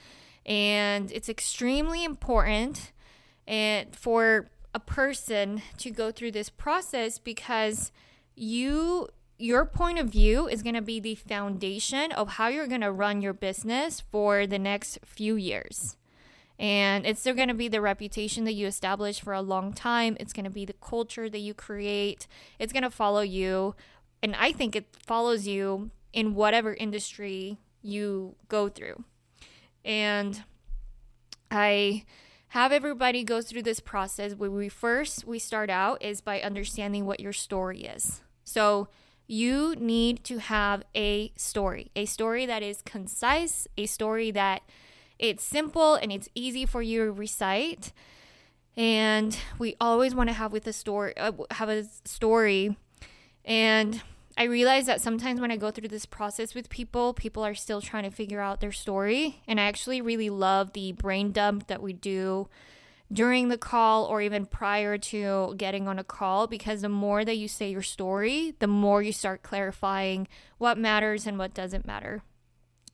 and 0.46 1.12
it's 1.12 1.30
extremely 1.30 2.04
important 2.04 2.92
and 3.48 3.96
for 3.96 4.50
a 4.74 4.80
person 4.80 5.62
to 5.78 5.90
go 5.90 6.12
through 6.12 6.32
this 6.32 6.50
process 6.50 7.18
because 7.18 7.92
you 8.36 9.08
your 9.38 9.66
point 9.66 10.00
of 10.00 10.10
view 10.10 10.48
is 10.48 10.64
going 10.64 10.76
to 10.76 10.82
be 10.82 11.00
the 11.00 11.16
foundation 11.16 12.12
of 12.12 12.30
how 12.30 12.48
you're 12.48 12.68
going 12.68 12.82
to 12.82 12.92
run 12.92 13.22
your 13.22 13.34
business 13.34 14.02
for 14.02 14.48
the 14.48 14.60
next 14.60 15.00
few 15.06 15.36
years. 15.36 15.96
And 16.60 17.06
it's 17.06 17.20
still 17.20 17.36
going 17.36 17.50
to 17.50 17.54
be 17.54 17.68
the 17.68 17.82
reputation 17.82 18.46
that 18.46 18.54
you 18.54 18.66
establish 18.66 19.22
for 19.22 19.34
a 19.34 19.42
long 19.42 19.74
time. 19.74 20.18
It's 20.20 20.34
going 20.34 20.46
to 20.46 20.50
be 20.50 20.66
the 20.66 20.74
culture 20.74 21.30
that 21.30 21.40
you 21.40 21.54
create. 21.54 22.28
It's 22.58 22.74
going 22.74 22.84
to 22.84 22.90
follow 22.90 23.22
you. 23.22 23.76
And 24.24 24.36
I 24.36 24.52
think 24.52 24.76
it 24.76 24.88
follows 25.06 25.46
you 25.46 25.92
in 26.14 26.34
whatever 26.34 26.74
industry 26.74 27.60
you 27.84 28.36
go 28.48 28.70
through. 28.70 29.04
And 29.86 30.44
I 31.52 32.06
have 32.50 32.72
everybody 32.72 33.24
go 33.24 33.42
through 33.42 33.64
this 33.64 33.80
process 33.80 34.34
where 34.34 34.50
we 34.50 34.70
first 34.70 35.26
we 35.26 35.38
start 35.38 35.70
out 35.70 36.02
is 36.02 36.22
by 36.22 36.42
understanding 36.42 37.06
what 37.06 37.20
your 37.20 37.34
story 37.34 37.84
is. 37.84 38.22
So 38.44 38.88
you 39.28 39.76
need 39.78 40.24
to 40.24 40.40
have 40.40 40.84
a 40.96 41.32
story, 41.36 41.92
a 41.96 42.06
story 42.06 42.46
that 42.46 42.64
is 42.64 42.82
concise, 42.82 43.68
a 43.78 43.86
story 43.86 44.32
that 44.32 44.62
it's 45.20 45.44
simple 45.44 45.96
and 45.96 46.12
it's 46.12 46.30
easy 46.34 46.66
for 46.66 46.82
you 46.82 47.06
to 47.06 47.12
recite. 47.12 47.92
And 48.76 49.38
we 49.60 49.76
always 49.82 50.16
want 50.16 50.30
to 50.30 50.34
have 50.34 50.54
with 50.54 50.68
a 50.68 50.74
story 50.74 51.16
uh, 51.18 51.32
have 51.52 51.70
a 51.70 51.84
story. 52.06 52.78
And 53.44 54.02
I 54.38 54.44
realize 54.44 54.86
that 54.86 55.02
sometimes 55.02 55.42
when 55.42 55.52
I 55.52 55.58
go 55.58 55.72
through 55.72 55.88
this 55.88 56.06
process 56.06 56.54
with 56.54 56.70
people, 56.70 57.14
people 57.14 57.44
are 57.44 57.56
still 57.56 57.82
trying 57.82 58.04
to 58.04 58.12
figure 58.12 58.40
out 58.40 58.62
their 58.62 58.72
story. 58.72 59.42
And 59.48 59.60
I 59.60 59.64
actually 59.64 60.00
really 60.00 60.30
love 60.30 60.74
the 60.74 60.92
brain 60.92 61.32
dump 61.32 61.68
that 61.68 61.82
we 61.82 61.94
do 61.94 62.48
during 63.12 63.48
the 63.48 63.58
call 63.58 64.06
or 64.06 64.22
even 64.22 64.46
prior 64.46 64.98
to 64.98 65.54
getting 65.58 65.88
on 65.88 65.98
a 65.98 66.04
call 66.04 66.48
because 66.48 66.82
the 66.82 66.90
more 66.90 67.24
that 67.24 67.38
you 67.38 67.48
say 67.48 67.70
your 67.70 67.82
story, 67.82 68.54
the 68.60 68.68
more 68.68 69.02
you 69.02 69.14
start 69.14 69.44
clarifying 69.44 70.28
what 70.58 70.78
matters 70.78 71.26
and 71.26 71.38
what 71.38 71.54
doesn't 71.54 71.86
matter. 71.86 72.22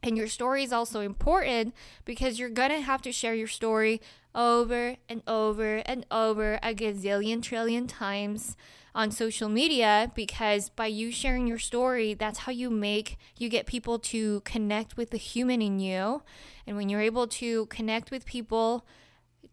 And 0.04 0.18
your 0.18 0.28
story 0.28 0.64
is 0.64 0.74
also 0.74 1.00
important 1.00 1.74
because 2.04 2.38
you're 2.38 2.50
gonna 2.50 2.82
have 2.82 3.02
to 3.04 3.12
share 3.12 3.34
your 3.34 3.48
story 3.48 4.02
over 4.36 4.98
and 5.08 5.24
over 5.28 5.78
and 5.78 6.06
over 6.12 6.60
a 6.62 6.74
gazillion 6.74 7.42
trillion 7.42 7.88
times 7.88 8.58
on 8.96 9.10
social 9.10 9.50
media 9.50 10.12
because 10.14 10.70
by 10.70 10.86
you 10.86 11.12
sharing 11.12 11.48
your 11.48 11.58
story, 11.58 12.14
that's 12.14 12.40
how 12.40 12.52
you 12.52 12.70
make 12.70 13.18
you 13.38 13.50
get 13.50 13.66
people 13.66 13.98
to 13.98 14.42
connect 14.42 14.98
with 14.98 15.10
the 15.10 15.18
human 15.18 15.62
in 15.62 15.80
you. 15.80 16.22
And 16.68 16.76
when 16.78 16.90
you're 16.90 17.02
able 17.02 17.28
to 17.28 17.66
connect 17.68 18.12
with 18.12 18.26
people 18.26 18.86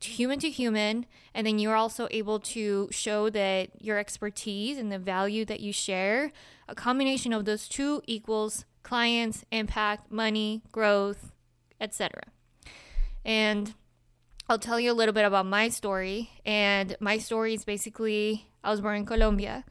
human 0.05 0.39
to 0.41 0.51
human, 0.51 1.07
and 1.35 1.47
then 1.47 1.59
you're 1.59 1.77
also 1.77 2.09
able 2.11 2.41
to 2.41 2.89
show 2.91 3.31
that 3.31 3.71
your 3.83 3.99
expertise 3.99 4.79
and 4.79 4.91
the 4.91 4.99
value 4.99 5.45
that 5.45 5.61
you 5.61 5.73
share, 5.73 6.33
a 6.69 6.75
combination 6.75 7.33
of 7.33 7.45
those 7.45 7.69
two 7.69 8.03
equals 8.07 8.65
clients, 8.83 9.45
impact, 9.51 10.11
money, 10.11 10.63
growth, 10.73 11.33
etc. 11.81 12.23
And 13.25 13.75
I'll 14.49 14.59
tell 14.59 14.81
you 14.81 14.91
a 14.91 14.95
little 14.95 15.13
bit 15.13 15.25
about 15.25 15.47
my 15.47 15.69
story. 15.69 16.31
And 16.45 16.97
my 16.99 17.19
story 17.19 17.55
is 17.55 17.65
basically 17.65 18.49
I 18.65 18.71
was 18.71 18.81
born 18.81 18.97
in 18.97 19.07
Colombia. 19.07 19.65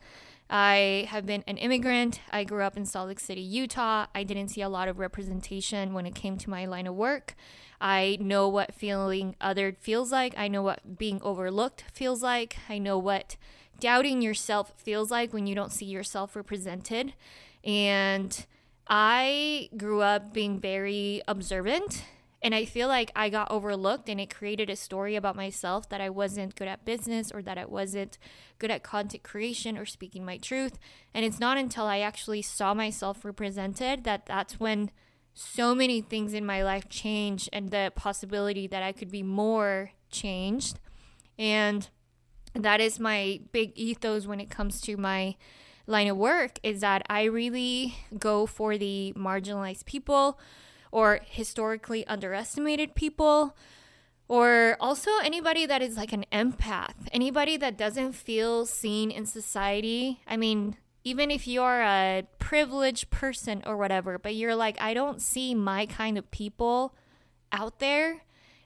I 0.49 1.05
have 1.09 1.25
been 1.25 1.43
an 1.47 1.57
immigrant. 1.57 2.21
I 2.31 2.43
grew 2.43 2.63
up 2.63 2.75
in 2.75 2.85
Salt 2.85 3.09
Lake 3.09 3.19
City, 3.19 3.41
Utah. 3.41 4.07
I 4.15 4.23
didn't 4.23 4.47
see 4.49 4.61
a 4.61 4.69
lot 4.69 4.87
of 4.87 4.97
representation 4.97 5.93
when 5.93 6.07
it 6.07 6.15
came 6.15 6.37
to 6.39 6.49
my 6.49 6.65
line 6.65 6.87
of 6.87 6.95
work. 6.95 7.35
I 7.81 8.17
know 8.19 8.47
what 8.47 8.73
feeling 8.73 9.35
othered 9.41 9.77
feels 9.77 10.11
like. 10.11 10.33
I 10.37 10.47
know 10.47 10.61
what 10.61 10.97
being 10.97 11.21
overlooked 11.21 11.85
feels 11.93 12.21
like. 12.21 12.57
I 12.67 12.77
know 12.77 12.97
what 12.97 13.37
doubting 13.79 14.21
yourself 14.21 14.73
feels 14.77 15.09
like 15.09 15.33
when 15.33 15.47
you 15.47 15.55
don't 15.55 15.71
see 15.71 15.85
yourself 15.85 16.35
represented. 16.35 17.13
And 17.63 18.45
I 18.87 19.69
grew 19.77 20.01
up 20.01 20.33
being 20.33 20.59
very 20.59 21.21
observant 21.27 22.03
and 22.41 22.55
I 22.55 22.65
feel 22.65 22.87
like 22.87 23.11
I 23.15 23.29
got 23.29 23.51
overlooked 23.51 24.07
and 24.07 24.19
it 24.19 24.33
created 24.33 24.69
a 24.69 24.75
story 24.75 25.15
about 25.15 25.35
myself 25.35 25.89
that 25.89 25.99
I 25.99 26.09
wasn't 26.09 26.55
good 26.55 26.69
at 26.69 26.85
business 26.85 27.31
or 27.31 27.41
that 27.41 27.57
I 27.57 27.65
wasn't 27.65 28.17
good 28.59 28.71
at 28.71 28.81
content 28.81 29.23
creation 29.23 29.77
or 29.77 29.85
speaking 29.85 30.23
my 30.23 30.37
truth. 30.37 30.79
And 31.13 31.25
it's 31.25 31.39
not 31.39 31.57
until 31.57 31.85
I 31.85 31.99
actually 31.99 32.41
saw 32.41 32.73
myself 32.73 33.25
represented 33.25 34.05
that 34.05 34.25
that's 34.25 34.59
when 34.59 34.91
so 35.41 35.73
many 35.73 36.01
things 36.01 36.33
in 36.33 36.45
my 36.45 36.63
life 36.63 36.89
changed 36.89 37.47
and 37.53 37.71
the 37.71 37.93
possibility 37.95 38.67
that 38.67 38.83
I 38.83 38.91
could 38.91 39.09
be 39.09 39.23
more 39.23 39.91
changed. 40.11 40.79
And 41.37 41.87
that 42.53 42.81
is 42.81 42.99
my 42.99 43.39
big 43.53 43.71
ethos 43.75 44.27
when 44.27 44.41
it 44.41 44.49
comes 44.49 44.81
to 44.81 44.97
my 44.97 45.37
line 45.87 46.07
of 46.09 46.17
work 46.17 46.59
is 46.61 46.81
that 46.81 47.03
I 47.09 47.23
really 47.23 47.95
go 48.17 48.45
for 48.45 48.77
the 48.77 49.13
marginalized 49.15 49.85
people 49.85 50.37
or 50.91 51.21
historically 51.23 52.05
underestimated 52.05 52.93
people 52.93 53.55
or 54.27 54.75
also 54.81 55.09
anybody 55.23 55.65
that 55.65 55.81
is 55.81 55.95
like 55.95 56.11
an 56.11 56.25
empath, 56.33 57.07
anybody 57.13 57.55
that 57.55 57.77
doesn't 57.77 58.11
feel 58.11 58.65
seen 58.65 59.09
in 59.09 59.25
society. 59.25 60.21
I 60.27 60.35
mean, 60.35 60.75
even 61.09 61.31
if 61.31 61.47
you're 61.47 61.81
a 61.81 62.23
privileged 62.37 63.09
person 63.09 63.63
or 63.65 63.75
whatever, 63.75 64.19
but 64.19 64.35
you're 64.35 64.53
like, 64.55 64.79
I 64.79 64.93
don't 64.93 65.19
see 65.19 65.55
my 65.55 65.87
kind 65.87 66.19
of 66.19 66.29
people 66.29 66.93
out 67.51 67.79
there 67.79 68.21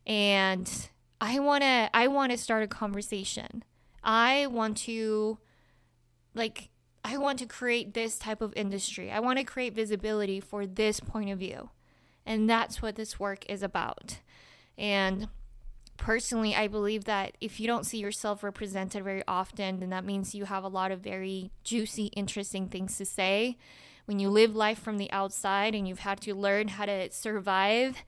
and 0.05 0.89
I 1.21 1.39
want 1.39 1.63
to 1.63 1.89
I 1.93 2.07
want 2.07 2.33
to 2.33 2.37
start 2.37 2.63
a 2.63 2.67
conversation. 2.67 3.63
I 4.03 4.47
want 4.47 4.75
to 4.79 5.37
like 6.35 6.67
I 7.05 7.15
want 7.15 7.39
to 7.39 7.45
create 7.45 7.93
this 7.93 8.19
type 8.19 8.41
of 8.41 8.51
industry. 8.57 9.09
I 9.09 9.21
want 9.21 9.39
to 9.39 9.45
create 9.45 9.73
visibility 9.73 10.41
for 10.41 10.65
this 10.65 10.99
point 10.99 11.29
of 11.29 11.39
view. 11.39 11.69
And 12.25 12.49
that's 12.49 12.81
what 12.81 12.97
this 12.97 13.21
work 13.21 13.45
is 13.49 13.63
about. 13.63 14.19
And 14.77 15.29
personally, 15.97 16.55
I 16.55 16.67
believe 16.67 17.05
that 17.05 17.37
if 17.39 17.59
you 17.59 17.67
don't 17.67 17.85
see 17.85 17.97
yourself 17.97 18.43
represented 18.43 19.03
very 19.03 19.23
often, 19.27 19.79
then 19.79 19.89
that 19.89 20.05
means 20.05 20.35
you 20.35 20.45
have 20.45 20.63
a 20.63 20.69
lot 20.69 20.91
of 20.91 20.99
very 20.99 21.51
juicy, 21.63 22.05
interesting 22.07 22.67
things 22.67 22.97
to 22.97 23.05
say. 23.05 23.57
When 24.05 24.19
you 24.19 24.29
live 24.29 24.55
life 24.55 24.79
from 24.79 24.97
the 24.97 25.11
outside 25.11 25.73
and 25.75 25.87
you've 25.87 25.99
had 25.99 26.19
to 26.21 26.35
learn 26.35 26.69
how 26.69 26.85
to 26.85 27.09
survive 27.11 28.03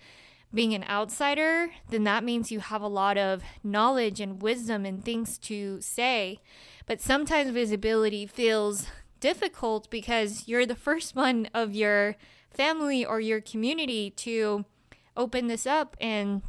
being 0.53 0.73
an 0.73 0.85
outsider, 0.89 1.71
then 1.89 2.03
that 2.05 2.23
means 2.23 2.51
you 2.51 2.59
have 2.59 2.81
a 2.81 2.87
lot 2.87 3.17
of 3.17 3.43
knowledge 3.63 4.19
and 4.19 4.41
wisdom 4.41 4.85
and 4.85 5.03
things 5.03 5.37
to 5.37 5.79
say. 5.81 6.39
But 6.85 7.01
sometimes 7.01 7.51
visibility 7.51 8.25
feels 8.25 8.87
difficult 9.19 9.89
because 9.89 10.47
you're 10.47 10.65
the 10.65 10.75
first 10.75 11.15
one 11.15 11.49
of 11.53 11.73
your 11.75 12.15
family 12.49 13.05
or 13.05 13.19
your 13.19 13.41
community 13.41 14.09
to 14.09 14.65
open 15.17 15.47
this 15.47 15.65
up 15.65 15.95
and 15.99 16.41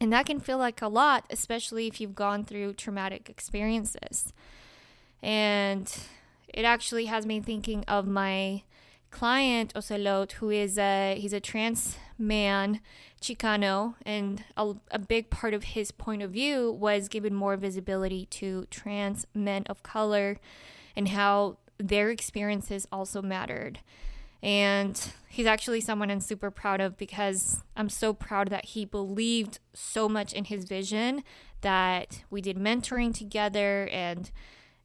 and 0.00 0.12
that 0.12 0.26
can 0.26 0.40
feel 0.40 0.58
like 0.58 0.82
a 0.82 0.88
lot 0.88 1.24
especially 1.30 1.86
if 1.86 2.00
you've 2.00 2.14
gone 2.14 2.44
through 2.44 2.74
traumatic 2.74 3.28
experiences. 3.28 4.32
And 5.22 5.92
it 6.48 6.64
actually 6.64 7.06
has 7.06 7.26
me 7.26 7.40
thinking 7.40 7.84
of 7.88 8.06
my 8.06 8.62
client 9.10 9.72
Ocelot 9.74 10.32
who 10.32 10.50
is 10.50 10.76
a 10.78 11.16
he's 11.18 11.32
a 11.32 11.40
trans 11.40 11.96
man 12.18 12.80
Chicano. 13.20 13.94
And 14.04 14.44
a, 14.56 14.74
a 14.90 14.98
big 14.98 15.30
part 15.30 15.54
of 15.54 15.64
his 15.64 15.90
point 15.90 16.22
of 16.22 16.30
view 16.30 16.70
was 16.70 17.08
giving 17.08 17.34
more 17.34 17.56
visibility 17.56 18.26
to 18.26 18.66
trans 18.70 19.26
men 19.34 19.64
of 19.68 19.82
color 19.82 20.38
and 20.94 21.08
how 21.08 21.58
their 21.78 22.10
experiences 22.10 22.86
also 22.90 23.20
mattered 23.20 23.80
and 24.42 25.12
he's 25.28 25.46
actually 25.46 25.80
someone 25.80 26.10
I'm 26.10 26.20
super 26.20 26.50
proud 26.50 26.80
of 26.80 26.96
because 26.96 27.62
I'm 27.76 27.88
so 27.88 28.12
proud 28.12 28.48
that 28.48 28.66
he 28.66 28.84
believed 28.84 29.58
so 29.74 30.08
much 30.08 30.32
in 30.32 30.44
his 30.44 30.64
vision 30.64 31.22
that 31.60 32.22
we 32.30 32.40
did 32.40 32.56
mentoring 32.56 33.14
together. 33.14 33.88
And 33.90 34.30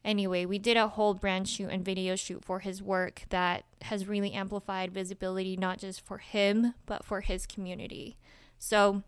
anyway, 0.04 0.46
we 0.46 0.58
did 0.60 0.78
a 0.78 0.90
whole 0.90 1.14
brand 1.14 1.48
shoot 1.48 1.70
and 1.70 1.86
video 1.86 2.16
shoot 2.16 2.44
for 2.44 2.60
his 2.60 2.82
work 2.82 3.24
that 3.30 3.66
has 3.84 4.08
really 4.08 4.34
amplified 4.34 4.92
visibility, 4.92 5.56
not 5.58 5.80
just 5.80 6.02
for 6.02 6.18
him, 6.18 6.74
but 6.86 7.06
for 7.06 7.22
his 7.22 7.46
community. 7.46 8.18
So, 8.58 9.04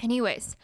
anyways, 0.00 0.56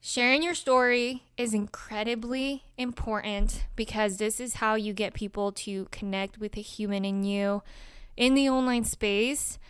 Sharing 0.00 0.44
your 0.44 0.54
story 0.54 1.24
is 1.36 1.52
incredibly 1.52 2.62
important 2.76 3.66
because 3.74 4.18
this 4.18 4.38
is 4.38 4.54
how 4.54 4.76
you 4.76 4.92
get 4.92 5.12
people 5.12 5.50
to 5.52 5.88
connect 5.90 6.38
with 6.38 6.52
the 6.52 6.62
human 6.62 7.04
in 7.04 7.24
you 7.24 7.62
in 8.18 8.34
the 8.34 8.50
online 8.50 8.82
space, 8.82 9.60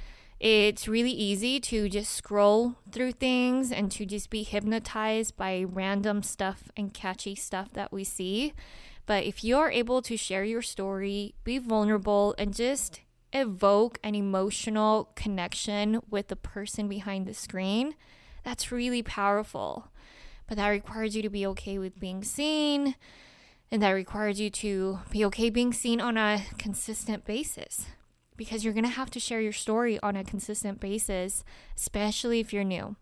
it's 0.40 0.88
really 0.88 1.10
easy 1.10 1.60
to 1.60 1.88
just 1.90 2.12
scroll 2.12 2.76
through 2.90 3.12
things 3.12 3.70
and 3.70 3.92
to 3.92 4.06
just 4.06 4.30
be 4.30 4.42
hypnotized 4.42 5.36
by 5.36 5.64
random 5.68 6.22
stuff 6.22 6.70
and 6.74 6.94
catchy 6.94 7.34
stuff 7.34 7.68
that 7.74 7.92
we 7.92 8.04
see. 8.04 8.54
But 9.04 9.24
if 9.24 9.44
you 9.44 9.58
are 9.58 9.70
able 9.70 10.00
to 10.00 10.16
share 10.16 10.44
your 10.44 10.62
story, 10.62 11.34
be 11.44 11.58
vulnerable, 11.58 12.34
and 12.38 12.54
just 12.54 13.02
evoke 13.34 13.98
an 14.02 14.14
emotional 14.14 15.10
connection 15.14 16.00
with 16.08 16.28
the 16.28 16.36
person 16.36 16.88
behind 16.88 17.26
the 17.26 17.34
screen, 17.34 17.96
that's 18.44 18.72
really 18.72 19.02
powerful. 19.02 19.88
But 20.46 20.56
that 20.56 20.68
requires 20.68 21.14
you 21.14 21.20
to 21.20 21.28
be 21.28 21.46
okay 21.48 21.78
with 21.78 22.00
being 22.00 22.24
seen, 22.24 22.94
and 23.70 23.82
that 23.82 23.90
requires 23.90 24.40
you 24.40 24.48
to 24.48 25.00
be 25.10 25.22
okay 25.26 25.50
being 25.50 25.74
seen 25.74 26.00
on 26.00 26.16
a 26.16 26.44
consistent 26.56 27.26
basis 27.26 27.84
because 28.38 28.64
you're 28.64 28.72
going 28.72 28.84
to 28.84 28.90
have 28.90 29.10
to 29.10 29.20
share 29.20 29.42
your 29.42 29.52
story 29.52 30.00
on 30.02 30.16
a 30.16 30.24
consistent 30.24 30.80
basis, 30.80 31.44
especially 31.76 32.40
if 32.40 32.54
you're 32.54 32.64
new. 32.64 32.96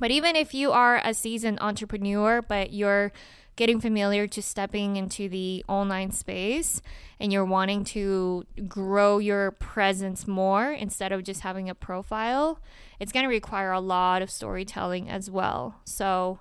But 0.00 0.10
even 0.10 0.34
if 0.34 0.52
you 0.52 0.72
are 0.72 1.00
a 1.04 1.14
seasoned 1.14 1.58
entrepreneur, 1.60 2.42
but 2.42 2.72
you're 2.72 3.12
getting 3.54 3.80
familiar 3.80 4.26
to 4.26 4.42
stepping 4.42 4.96
into 4.96 5.28
the 5.28 5.64
online 5.68 6.10
space 6.10 6.82
and 7.20 7.32
you're 7.32 7.44
wanting 7.44 7.84
to 7.84 8.44
grow 8.66 9.18
your 9.18 9.52
presence 9.52 10.26
more 10.26 10.72
instead 10.72 11.12
of 11.12 11.22
just 11.22 11.42
having 11.42 11.70
a 11.70 11.74
profile, 11.74 12.58
it's 12.98 13.12
going 13.12 13.22
to 13.22 13.28
require 13.28 13.70
a 13.70 13.78
lot 13.78 14.22
of 14.22 14.30
storytelling 14.30 15.08
as 15.08 15.30
well. 15.30 15.76
So 15.84 16.40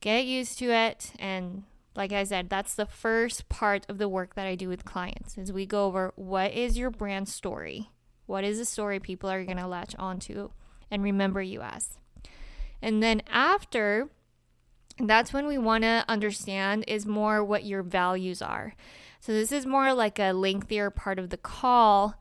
get 0.00 0.24
used 0.24 0.58
to 0.60 0.70
it 0.70 1.12
and 1.18 1.64
like 1.98 2.12
I 2.12 2.22
said, 2.22 2.48
that's 2.48 2.76
the 2.76 2.86
first 2.86 3.48
part 3.48 3.84
of 3.88 3.98
the 3.98 4.08
work 4.08 4.36
that 4.36 4.46
I 4.46 4.54
do 4.54 4.68
with 4.68 4.84
clients 4.84 5.36
is 5.36 5.52
we 5.52 5.66
go 5.66 5.86
over 5.86 6.12
what 6.14 6.52
is 6.52 6.78
your 6.78 6.90
brand 6.90 7.28
story? 7.28 7.90
What 8.26 8.44
is 8.44 8.58
the 8.58 8.64
story 8.64 9.00
people 9.00 9.28
are 9.28 9.44
going 9.44 9.56
to 9.56 9.66
latch 9.66 9.96
onto 9.98 10.50
and 10.92 11.02
remember 11.02 11.42
you 11.42 11.60
as? 11.60 11.98
And 12.80 13.02
then 13.02 13.20
after 13.26 14.10
that's 15.00 15.32
when 15.32 15.48
we 15.48 15.58
want 15.58 15.82
to 15.82 16.04
understand 16.08 16.84
is 16.86 17.04
more 17.04 17.42
what 17.42 17.64
your 17.64 17.82
values 17.82 18.40
are. 18.40 18.74
So 19.18 19.32
this 19.32 19.50
is 19.50 19.66
more 19.66 19.92
like 19.92 20.20
a 20.20 20.30
lengthier 20.30 20.90
part 20.90 21.18
of 21.18 21.30
the 21.30 21.36
call. 21.36 22.14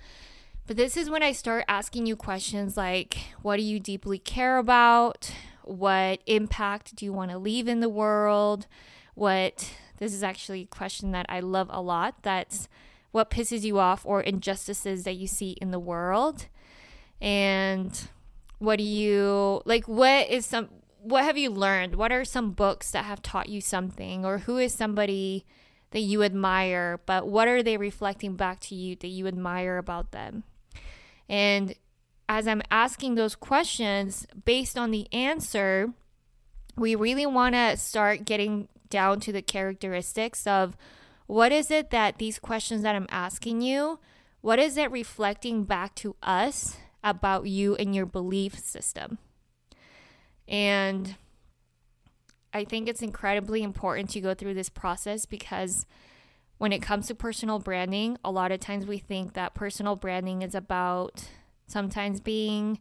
But 0.66 0.76
this 0.76 0.98
is 0.98 1.08
when 1.08 1.22
I 1.22 1.34
start 1.34 1.66
asking 1.68 2.08
you 2.08 2.16
questions 2.16 2.78
like 2.78 3.16
what 3.44 3.58
do 3.58 3.64
you 3.64 3.80
deeply 3.80 4.18
care 4.18 4.58
about? 4.58 5.32
What 5.64 6.22
impact 6.26 6.96
do 6.96 7.06
you 7.06 7.14
want 7.14 7.30
to 7.30 7.38
leave 7.38 7.68
in 7.68 7.80
the 7.80 7.90
world? 7.90 8.66
What 9.18 9.72
this 9.98 10.14
is 10.14 10.22
actually 10.22 10.62
a 10.62 10.68
question 10.68 11.12
that 11.12 11.26
I 11.28 11.40
love 11.40 11.70
a 11.72 11.82
lot. 11.82 12.22
That's 12.22 12.70
what 13.12 13.32
pisses 13.32 13.64
you 13.64 13.80
off 13.80 14.06
or 14.06 14.22
injustices 14.22 15.04
that 15.04 15.16
you 15.16 15.26
see 15.28 15.52
in 15.60 15.72
the 15.72 15.80
world. 15.80 16.46
And 17.20 18.00
What 18.60 18.78
do 18.78 18.84
you 18.84 19.62
like? 19.66 19.88
What 19.88 20.30
is 20.30 20.46
some, 20.46 20.70
what 21.02 21.24
have 21.24 21.38
you 21.38 21.50
learned? 21.50 21.96
What 21.96 22.12
are 22.12 22.26
some 22.26 22.52
books 22.52 22.92
that 22.92 23.06
have 23.06 23.22
taught 23.22 23.50
you 23.50 23.62
something? 23.62 24.26
Or 24.26 24.40
who 24.40 24.58
is 24.58 24.74
somebody 24.74 25.46
that 25.92 26.00
you 26.00 26.24
admire, 26.24 27.00
but 27.06 27.28
what 27.28 27.48
are 27.48 27.64
they 27.64 27.78
reflecting 27.78 28.36
back 28.36 28.60
to 28.60 28.76
you 28.76 28.96
that 28.98 29.08
you 29.08 29.28
admire 29.28 29.78
about 29.78 30.12
them? 30.12 30.44
And 31.30 31.76
as 32.28 32.48
I'm 32.48 32.62
asking 32.70 33.16
those 33.16 33.36
questions, 33.36 34.28
based 34.44 34.78
on 34.78 34.92
the 34.92 35.08
answer, 35.14 35.94
we 36.76 36.94
really 36.96 37.26
want 37.26 37.56
to 37.56 37.78
start 37.78 38.26
getting 38.26 38.68
down 38.90 39.20
to 39.22 39.32
the 39.32 39.42
characteristics 39.42 40.46
of 40.48 40.76
what 41.26 41.52
is 41.52 41.70
it 41.70 41.90
that 41.90 42.18
these 42.18 42.40
questions 42.40 42.82
that 42.84 42.96
I'm 42.96 43.08
asking 43.10 43.62
you, 43.62 44.00
what 44.42 44.60
is 44.60 44.78
it 44.78 44.92
reflecting 44.92 45.64
back 45.66 45.96
to 45.96 46.16
us 46.24 46.78
about 47.04 47.48
you 47.48 47.76
and 47.76 47.94
your 47.96 48.06
belief 48.06 48.58
system? 48.58 49.18
And 50.48 51.16
I 52.54 52.64
think 52.64 52.88
it's 52.88 53.02
incredibly 53.02 53.62
important 53.62 54.10
to 54.12 54.22
go 54.22 54.34
through 54.34 54.54
this 54.54 54.70
process 54.70 55.26
because 55.26 55.86
when 56.58 56.72
it 56.72 56.82
comes 56.82 57.08
to 57.08 57.16
personal 57.16 57.60
branding, 57.60 58.18
a 58.24 58.32
lot 58.32 58.52
of 58.52 58.60
times 58.60 58.86
we 58.86 58.98
think 58.98 59.34
that 59.34 59.54
personal 59.54 59.96
branding 59.96 60.42
is 60.42 60.56
about 60.56 61.26
sometimes 61.68 62.20
being 62.20 62.80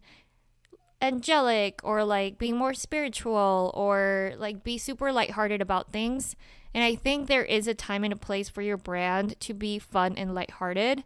angelic 1.01 1.81
or 1.83 2.05
like 2.05 2.39
being 2.39 2.57
more 2.57 2.75
spiritual 2.75 3.71
or 3.75 4.33
like 4.39 4.65
be 4.65 4.79
super 4.79 5.13
lighthearted 5.13 5.61
about 5.61 5.93
things. 5.93 6.37
And 6.75 6.85
I 6.85 6.95
think 6.95 7.27
there 7.27 7.45
is 7.45 7.67
a 7.67 7.75
time 7.75 8.05
and 8.05 8.13
a 8.13 8.17
place 8.17 8.49
for 8.49 8.63
your 8.63 8.77
brand 8.77 9.39
to 9.41 9.55
be 9.55 9.79
fun 9.79 10.15
and 10.17 10.35
lighthearted. 10.35 11.05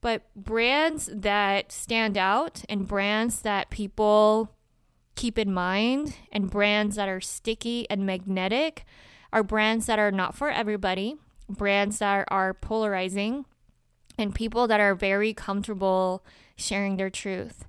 But 0.00 0.22
brands 0.36 1.08
that 1.12 1.72
stand 1.72 2.18
out 2.18 2.64
and 2.68 2.86
brands 2.86 3.40
that 3.40 3.70
people 3.70 4.52
keep 5.14 5.38
in 5.38 5.52
mind 5.52 6.16
and 6.32 6.50
brands 6.50 6.96
that 6.96 7.08
are 7.08 7.20
sticky 7.20 7.88
and 7.88 8.04
magnetic 8.04 8.84
are 9.32 9.42
brands 9.42 9.86
that 9.86 9.98
are 9.98 10.10
not 10.12 10.34
for 10.34 10.50
everybody, 10.50 11.16
brands 11.48 11.98
that 11.98 12.26
are 12.28 12.54
polarizing, 12.54 13.46
and 14.18 14.34
people 14.34 14.66
that 14.66 14.80
are 14.80 14.94
very 14.94 15.32
comfortable 15.32 16.24
sharing 16.56 16.96
their 16.96 17.10
truth. 17.10 17.64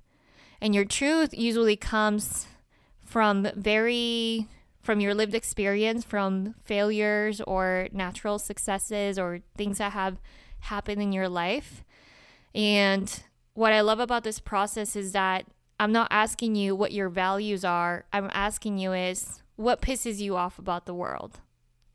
And 0.60 0.74
your 0.74 0.84
truth 0.84 1.32
usually 1.32 1.76
comes 1.76 2.46
from 3.04 3.48
very 3.54 4.48
from 4.82 5.00
your 5.00 5.14
lived 5.14 5.34
experience, 5.34 6.04
from 6.04 6.54
failures 6.62 7.40
or 7.40 7.88
natural 7.90 8.38
successes 8.38 9.18
or 9.18 9.40
things 9.56 9.78
that 9.78 9.92
have 9.92 10.20
happened 10.60 11.02
in 11.02 11.12
your 11.12 11.28
life. 11.28 11.84
And 12.54 13.22
what 13.54 13.72
I 13.72 13.80
love 13.80 13.98
about 13.98 14.22
this 14.22 14.38
process 14.38 14.94
is 14.94 15.10
that 15.10 15.44
I'm 15.80 15.90
not 15.90 16.08
asking 16.10 16.54
you 16.54 16.76
what 16.76 16.92
your 16.92 17.08
values 17.08 17.64
are. 17.64 18.04
I'm 18.12 18.30
asking 18.32 18.78
you 18.78 18.92
is 18.92 19.42
what 19.56 19.82
pisses 19.82 20.20
you 20.20 20.36
off 20.36 20.58
about 20.58 20.86
the 20.86 20.94
world. 20.94 21.40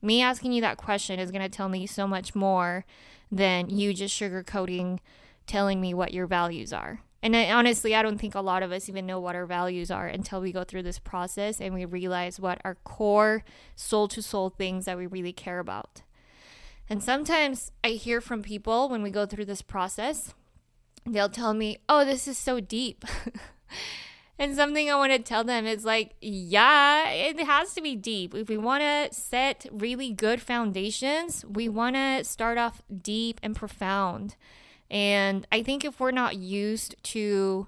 Me 0.01 0.21
asking 0.21 0.51
you 0.51 0.61
that 0.61 0.77
question 0.77 1.17
is 1.17 1.31
going 1.31 1.43
to 1.43 1.49
tell 1.49 1.69
me 1.69 1.87
so 1.87 2.05
much 2.05 2.35
more 2.35 2.85
than 3.31 3.69
you 3.69 3.93
just 3.93 4.19
sugarcoating 4.19 4.99
telling 5.47 5.79
me 5.79 5.93
what 5.93 6.13
your 6.13 6.27
values 6.27 6.73
are. 6.73 7.01
And 7.23 7.35
I, 7.35 7.51
honestly, 7.51 7.93
I 7.93 8.01
don't 8.01 8.17
think 8.17 8.33
a 8.33 8.41
lot 8.41 8.63
of 8.63 8.71
us 8.71 8.89
even 8.89 9.05
know 9.05 9.19
what 9.19 9.35
our 9.35 9.45
values 9.45 9.91
are 9.91 10.07
until 10.07 10.41
we 10.41 10.51
go 10.51 10.63
through 10.63 10.83
this 10.83 10.97
process 10.97 11.61
and 11.61 11.73
we 11.73 11.85
realize 11.85 12.39
what 12.39 12.59
our 12.63 12.75
core 12.83 13.43
soul 13.75 14.07
to 14.09 14.21
soul 14.21 14.49
things 14.49 14.85
that 14.85 14.97
we 14.97 15.05
really 15.05 15.33
care 15.33 15.59
about. 15.59 16.01
And 16.89 17.03
sometimes 17.03 17.71
I 17.83 17.89
hear 17.89 18.21
from 18.21 18.41
people 18.41 18.89
when 18.89 19.03
we 19.03 19.11
go 19.11 19.25
through 19.25 19.45
this 19.45 19.61
process, 19.61 20.33
they'll 21.05 21.29
tell 21.29 21.53
me, 21.53 21.77
Oh, 21.87 22.03
this 22.03 22.27
is 22.27 22.37
so 22.37 22.59
deep. 22.59 23.05
and 24.39 24.55
something 24.55 24.89
I 24.89 24.95
want 24.95 25.13
to 25.13 25.19
tell 25.19 25.43
them 25.43 25.67
is 25.67 25.85
like, 25.85 26.15
yeah, 26.19 27.07
it 27.09 27.39
has 27.39 27.73
to 27.75 27.81
be 27.81 27.95
deep. 27.95 28.33
If 28.33 28.49
we 28.49 28.57
want 28.57 28.81
to 28.81 29.15
set 29.15 29.67
really 29.71 30.11
good 30.11 30.41
foundations, 30.41 31.45
we 31.45 31.69
want 31.69 31.95
to 31.95 32.23
start 32.23 32.57
off 32.57 32.81
deep 32.91 33.39
and 33.43 33.55
profound. 33.55 34.35
And 34.91 35.47
I 35.53 35.63
think 35.63 35.85
if 35.85 35.99
we're 36.01 36.11
not 36.11 36.35
used 36.35 36.95
to 37.03 37.67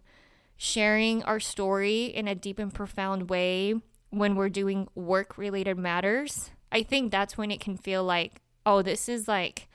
sharing 0.58 1.24
our 1.24 1.40
story 1.40 2.06
in 2.06 2.28
a 2.28 2.36
deep 2.36 2.60
and 2.60 2.72
profound 2.72 3.30
way 3.30 3.76
when 4.10 4.36
we're 4.36 4.50
doing 4.50 4.90
work 4.94 5.38
related 5.38 5.78
matters, 5.78 6.52
I 6.70 6.84
think 6.84 7.12
that's 7.12 7.38
when 7.38 7.50
it 7.50 7.62
can 7.62 7.78
feel 7.78 8.04
like, 8.04 8.42
oh, 8.66 8.82
this 8.82 9.08
is 9.08 9.28
like 9.28 9.70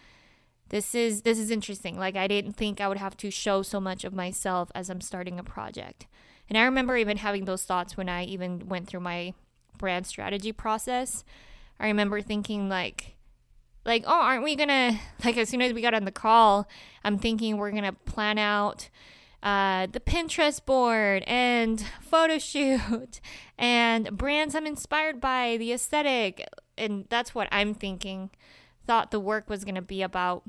this 0.68 0.94
is 0.94 1.22
this 1.22 1.38
is 1.38 1.50
interesting. 1.50 1.98
Like 1.98 2.16
I 2.16 2.26
didn't 2.26 2.52
think 2.52 2.80
I 2.80 2.88
would 2.88 2.98
have 2.98 3.16
to 3.18 3.30
show 3.30 3.62
so 3.62 3.80
much 3.80 4.04
of 4.04 4.12
myself 4.12 4.70
as 4.74 4.90
I'm 4.90 5.00
starting 5.00 5.38
a 5.38 5.44
project. 5.44 6.06
And 6.50 6.58
I 6.58 6.64
remember 6.64 6.98
even 6.98 7.16
having 7.16 7.46
those 7.46 7.64
thoughts 7.64 7.96
when 7.96 8.10
I 8.10 8.24
even 8.24 8.68
went 8.68 8.88
through 8.88 9.00
my 9.00 9.32
brand 9.78 10.06
strategy 10.06 10.52
process. 10.52 11.24
I 11.80 11.86
remember 11.86 12.20
thinking 12.20 12.68
like 12.68 13.16
like, 13.88 14.04
oh, 14.06 14.20
aren't 14.20 14.44
we 14.44 14.54
gonna 14.54 15.00
like 15.24 15.36
as 15.36 15.48
soon 15.48 15.62
as 15.62 15.72
we 15.72 15.80
got 15.80 15.94
on 15.94 16.04
the 16.04 16.12
call, 16.12 16.68
I'm 17.02 17.18
thinking 17.18 17.56
we're 17.56 17.72
gonna 17.72 17.94
plan 17.94 18.38
out 18.38 18.90
uh, 19.42 19.86
the 19.90 19.98
Pinterest 20.00 20.64
board 20.64 21.24
and 21.26 21.84
photo 22.00 22.38
shoot 22.38 23.20
and 23.58 24.16
brands 24.16 24.54
I'm 24.54 24.66
inspired 24.66 25.20
by, 25.20 25.56
the 25.56 25.72
aesthetic. 25.72 26.46
And 26.76 27.06
that's 27.08 27.34
what 27.34 27.48
I'm 27.50 27.74
thinking, 27.74 28.30
thought 28.86 29.10
the 29.10 29.18
work 29.18 29.48
was 29.48 29.64
gonna 29.64 29.82
be 29.82 30.02
about. 30.02 30.44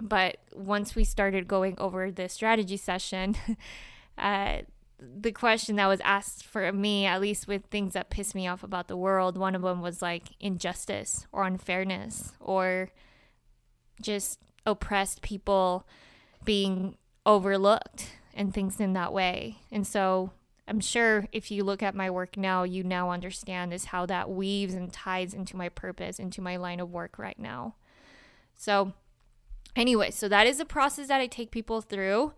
But 0.00 0.38
once 0.54 0.94
we 0.94 1.04
started 1.04 1.46
going 1.46 1.74
over 1.78 2.10
the 2.10 2.28
strategy 2.28 2.78
session, 2.78 3.36
uh, 4.18 4.62
the 5.00 5.32
question 5.32 5.76
that 5.76 5.86
was 5.86 6.00
asked 6.00 6.44
for 6.44 6.70
me, 6.72 7.06
at 7.06 7.20
least 7.20 7.48
with 7.48 7.66
things 7.66 7.94
that 7.94 8.10
piss 8.10 8.34
me 8.34 8.46
off 8.46 8.62
about 8.62 8.88
the 8.88 8.96
world, 8.96 9.38
one 9.38 9.54
of 9.54 9.62
them 9.62 9.80
was 9.80 10.02
like 10.02 10.24
injustice 10.40 11.26
or 11.32 11.44
unfairness 11.44 12.32
or 12.40 12.90
just 14.00 14.40
oppressed 14.66 15.22
people 15.22 15.86
being 16.44 16.96
overlooked 17.24 18.10
and 18.34 18.52
things 18.52 18.80
in 18.80 18.92
that 18.92 19.12
way. 19.12 19.58
And 19.70 19.86
so 19.86 20.32
I'm 20.68 20.80
sure 20.80 21.26
if 21.32 21.50
you 21.50 21.64
look 21.64 21.82
at 21.82 21.94
my 21.94 22.10
work 22.10 22.36
now, 22.36 22.62
you 22.62 22.84
now 22.84 23.10
understand 23.10 23.72
is 23.72 23.86
how 23.86 24.06
that 24.06 24.30
weaves 24.30 24.74
and 24.74 24.92
ties 24.92 25.34
into 25.34 25.56
my 25.56 25.68
purpose, 25.68 26.18
into 26.18 26.40
my 26.40 26.56
line 26.56 26.80
of 26.80 26.92
work 26.92 27.18
right 27.18 27.38
now. 27.38 27.74
So 28.56 28.92
anyway, 29.74 30.10
so 30.10 30.28
that 30.28 30.46
is 30.46 30.58
the 30.58 30.64
process 30.64 31.08
that 31.08 31.20
I 31.20 31.26
take 31.26 31.50
people 31.50 31.80
through. 31.80 32.34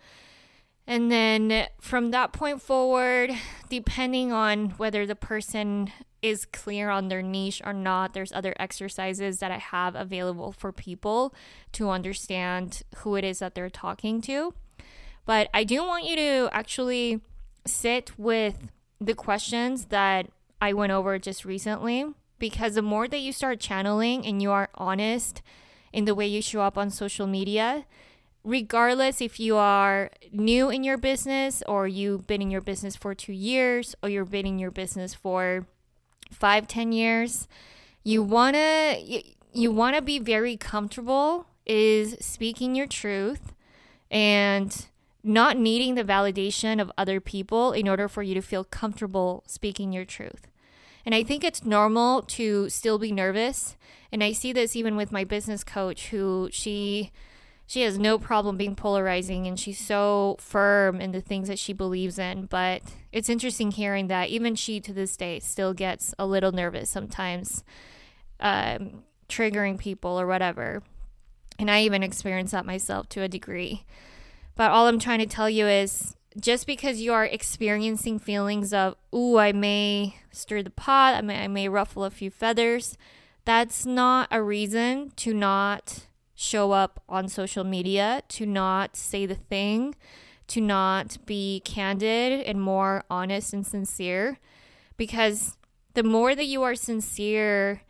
And 0.86 1.10
then 1.10 1.68
from 1.80 2.10
that 2.10 2.32
point 2.32 2.60
forward, 2.60 3.30
depending 3.68 4.32
on 4.32 4.70
whether 4.70 5.06
the 5.06 5.14
person 5.14 5.92
is 6.22 6.44
clear 6.44 6.90
on 6.90 7.08
their 7.08 7.22
niche 7.22 7.62
or 7.64 7.72
not, 7.72 8.14
there's 8.14 8.32
other 8.32 8.54
exercises 8.58 9.38
that 9.38 9.50
I 9.50 9.58
have 9.58 9.94
available 9.94 10.52
for 10.52 10.72
people 10.72 11.34
to 11.72 11.90
understand 11.90 12.82
who 12.98 13.16
it 13.16 13.24
is 13.24 13.40
that 13.40 13.54
they're 13.54 13.70
talking 13.70 14.20
to. 14.22 14.54
But 15.24 15.48
I 15.54 15.64
do 15.64 15.84
want 15.84 16.04
you 16.04 16.16
to 16.16 16.48
actually 16.52 17.20
sit 17.66 18.18
with 18.18 18.68
the 19.00 19.14
questions 19.14 19.86
that 19.86 20.28
I 20.60 20.72
went 20.72 20.92
over 20.92 21.18
just 21.18 21.44
recently 21.44 22.06
because 22.38 22.74
the 22.74 22.82
more 22.82 23.08
that 23.08 23.18
you 23.18 23.32
start 23.32 23.60
channeling 23.60 24.26
and 24.26 24.42
you 24.42 24.50
are 24.50 24.68
honest 24.74 25.42
in 25.92 26.04
the 26.06 26.14
way 26.14 26.26
you 26.26 26.42
show 26.42 26.60
up 26.60 26.78
on 26.78 26.90
social 26.90 27.26
media, 27.26 27.84
regardless 28.44 29.20
if 29.20 29.38
you 29.38 29.56
are 29.56 30.10
new 30.32 30.68
in 30.68 30.82
your 30.82 30.98
business 30.98 31.62
or 31.66 31.86
you've 31.86 32.26
been 32.26 32.42
in 32.42 32.50
your 32.50 32.60
business 32.60 32.96
for 32.96 33.14
two 33.14 33.32
years 33.32 33.94
or 34.02 34.08
you've 34.08 34.30
been 34.30 34.46
in 34.46 34.58
your 34.58 34.70
business 34.70 35.14
for 35.14 35.66
five 36.30 36.66
ten 36.66 36.92
years 36.92 37.46
you 38.02 38.22
want 38.22 38.54
to 38.56 38.96
you, 39.00 39.20
you 39.52 39.70
want 39.70 39.94
to 39.94 40.02
be 40.02 40.18
very 40.18 40.56
comfortable 40.56 41.46
is 41.66 42.16
speaking 42.20 42.74
your 42.74 42.86
truth 42.86 43.52
and 44.10 44.86
not 45.22 45.56
needing 45.56 45.94
the 45.94 46.02
validation 46.02 46.80
of 46.80 46.90
other 46.98 47.20
people 47.20 47.72
in 47.72 47.88
order 47.88 48.08
for 48.08 48.22
you 48.22 48.34
to 48.34 48.42
feel 48.42 48.64
comfortable 48.64 49.44
speaking 49.46 49.92
your 49.92 50.04
truth 50.04 50.48
and 51.04 51.14
I 51.14 51.22
think 51.22 51.42
it's 51.42 51.64
normal 51.64 52.22
to 52.22 52.68
still 52.68 52.98
be 52.98 53.12
nervous. 53.12 53.76
And 54.12 54.22
I 54.22 54.32
see 54.32 54.52
this 54.52 54.76
even 54.76 54.96
with 54.96 55.10
my 55.10 55.24
business 55.24 55.64
coach, 55.64 56.08
who 56.08 56.48
she 56.52 57.10
she 57.72 57.80
has 57.80 57.98
no 57.98 58.18
problem 58.18 58.58
being 58.58 58.76
polarizing 58.76 59.46
and 59.46 59.58
she's 59.58 59.78
so 59.78 60.36
firm 60.38 61.00
in 61.00 61.12
the 61.12 61.22
things 61.22 61.48
that 61.48 61.58
she 61.58 61.72
believes 61.72 62.18
in. 62.18 62.44
But 62.44 62.82
it's 63.12 63.30
interesting 63.30 63.70
hearing 63.70 64.08
that 64.08 64.28
even 64.28 64.56
she 64.56 64.78
to 64.80 64.92
this 64.92 65.16
day 65.16 65.40
still 65.40 65.72
gets 65.72 66.14
a 66.18 66.26
little 66.26 66.52
nervous 66.52 66.90
sometimes, 66.90 67.64
um, 68.40 69.04
triggering 69.26 69.78
people 69.78 70.20
or 70.20 70.26
whatever. 70.26 70.82
And 71.58 71.70
I 71.70 71.80
even 71.80 72.02
experience 72.02 72.50
that 72.50 72.66
myself 72.66 73.08
to 73.08 73.22
a 73.22 73.28
degree. 73.28 73.86
But 74.54 74.70
all 74.70 74.86
I'm 74.86 74.98
trying 74.98 75.20
to 75.20 75.26
tell 75.26 75.48
you 75.48 75.66
is 75.66 76.14
just 76.38 76.66
because 76.66 77.00
you 77.00 77.14
are 77.14 77.24
experiencing 77.24 78.18
feelings 78.18 78.74
of, 78.74 78.96
ooh, 79.14 79.38
I 79.38 79.52
may 79.52 80.16
stir 80.30 80.62
the 80.62 80.68
pot, 80.68 81.14
I 81.14 81.22
may, 81.22 81.44
I 81.44 81.48
may 81.48 81.70
ruffle 81.70 82.04
a 82.04 82.10
few 82.10 82.30
feathers, 82.30 82.98
that's 83.46 83.86
not 83.86 84.28
a 84.30 84.42
reason 84.42 85.12
to 85.16 85.32
not 85.32 86.08
show 86.42 86.72
up 86.72 87.02
on 87.08 87.28
social 87.28 87.64
media, 87.64 88.22
to 88.28 88.46
not 88.46 88.96
say 88.96 89.26
the 89.26 89.34
thing, 89.34 89.94
to 90.48 90.60
not 90.60 91.16
be 91.24 91.62
candid 91.64 92.40
and 92.42 92.60
more 92.60 93.04
honest 93.08 93.52
and 93.52 93.66
sincere 93.66 94.38
because 94.96 95.56
the 95.94 96.02
more 96.02 96.34
that 96.34 96.44
you 96.44 96.62
are 96.62 96.74
sincere 96.74 97.82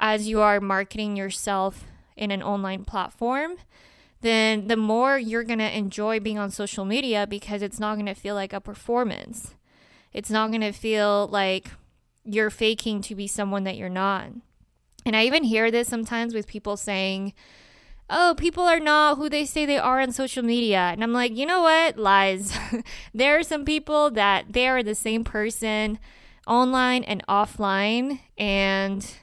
as 0.00 0.28
you 0.28 0.40
are 0.40 0.60
marketing 0.60 1.16
yourself 1.16 1.84
in 2.16 2.30
an 2.30 2.42
online 2.42 2.84
platform, 2.84 3.56
then 4.20 4.68
the 4.68 4.76
more 4.76 5.18
you're 5.18 5.44
going 5.44 5.58
to 5.58 5.76
enjoy 5.76 6.18
being 6.18 6.38
on 6.38 6.50
social 6.50 6.84
media 6.84 7.26
because 7.26 7.62
it's 7.62 7.80
not 7.80 7.94
going 7.94 8.06
to 8.06 8.14
feel 8.14 8.34
like 8.34 8.52
a 8.52 8.60
performance. 8.60 9.54
It's 10.12 10.30
not 10.30 10.50
going 10.50 10.62
to 10.62 10.72
feel 10.72 11.28
like 11.28 11.68
you're 12.24 12.50
faking 12.50 13.02
to 13.02 13.14
be 13.14 13.26
someone 13.26 13.64
that 13.64 13.76
you're 13.76 13.88
not. 13.88 14.28
And 15.04 15.14
I 15.14 15.24
even 15.24 15.44
hear 15.44 15.70
this 15.70 15.88
sometimes 15.88 16.32
with 16.32 16.46
people 16.46 16.76
saying, 16.76 17.34
oh, 18.10 18.34
people 18.36 18.64
are 18.64 18.80
not 18.80 19.16
who 19.16 19.28
they 19.28 19.44
say 19.44 19.64
they 19.64 19.78
are 19.78 20.00
on 20.00 20.12
social 20.12 20.42
media. 20.42 20.78
And 20.78 21.02
I'm 21.02 21.12
like, 21.12 21.36
you 21.36 21.46
know 21.46 21.62
what? 21.62 21.98
Lies. 21.98 22.56
there 23.14 23.38
are 23.38 23.42
some 23.42 23.64
people 23.64 24.10
that 24.10 24.52
they 24.52 24.68
are 24.68 24.82
the 24.82 24.94
same 24.94 25.24
person 25.24 25.98
online 26.46 27.04
and 27.04 27.26
offline, 27.26 28.20
and 28.36 29.14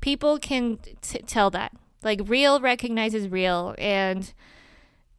people 0.00 0.38
can 0.38 0.78
t- 1.02 1.18
tell 1.20 1.50
that. 1.50 1.72
Like, 2.02 2.20
real 2.24 2.60
recognizes 2.60 3.28
real. 3.28 3.74
And 3.78 4.32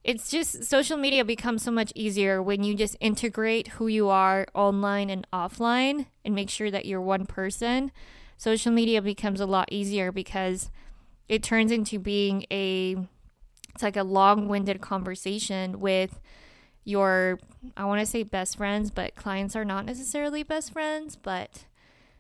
it's 0.04 0.30
just 0.30 0.66
social 0.66 0.98
media 0.98 1.24
becomes 1.24 1.64
so 1.64 1.72
much 1.72 1.94
easier 1.96 2.42
when 2.42 2.64
you 2.64 2.76
just 2.76 2.98
integrate 3.00 3.70
who 3.70 3.88
you 3.88 4.10
are 4.10 4.46
online 4.54 5.10
and 5.10 5.26
offline 5.32 6.08
and 6.26 6.36
make 6.36 6.50
sure 6.50 6.70
that 6.70 6.86
you're 6.86 7.00
one 7.00 7.26
person. 7.26 7.92
Social 8.36 8.72
media 8.74 9.02
becomes 9.02 9.40
a 9.40 9.46
lot 9.46 9.70
easier 9.72 10.12
because 10.12 10.70
it 11.28 11.44
turns 11.44 11.72
into 11.72 12.00
being 12.00 12.46
a 12.52 12.98
it's 13.74 13.84
like 13.84 13.98
a 13.98 14.04
long-winded 14.04 14.82
conversation 14.82 15.80
with 15.80 16.20
your 16.84 17.40
I 17.78 17.86
want 17.86 18.02
to 18.02 18.06
say 18.06 18.24
best 18.24 18.58
friends, 18.58 18.92
but 18.92 19.16
clients 19.16 19.56
are 19.56 19.66
not 19.66 19.86
necessarily 19.86 20.44
best 20.44 20.74
friends, 20.74 21.16
but 21.16 21.66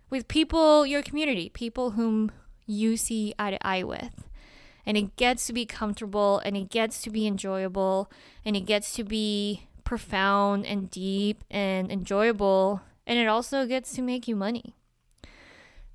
with 0.10 0.28
people, 0.28 0.86
your 0.86 1.02
community, 1.02 1.50
people 1.50 1.92
whom 1.92 2.32
you 2.66 2.98
see 2.98 3.34
eye 3.38 3.52
to 3.52 3.68
eye 3.68 3.84
with. 3.84 4.28
And 4.86 4.98
it 4.98 5.16
gets 5.16 5.48
to 5.48 5.54
be 5.54 5.66
comfortable 5.66 6.40
and 6.40 6.56
it 6.56 6.70
gets 6.70 7.02
to 7.04 7.10
be 7.10 7.26
enjoyable 7.26 8.12
and 8.46 8.56
it 8.56 8.62
gets 8.62 8.94
to 8.94 9.04
be 9.04 9.68
profound 9.84 10.66
and 10.66 10.90
deep 10.90 11.44
and 11.50 11.92
enjoyable. 11.92 12.82
And 13.08 13.18
it 13.18 13.28
also 13.28 13.66
gets 13.66 13.94
to 13.96 14.02
make 14.02 14.28
you 14.28 14.36
money. 14.36 14.76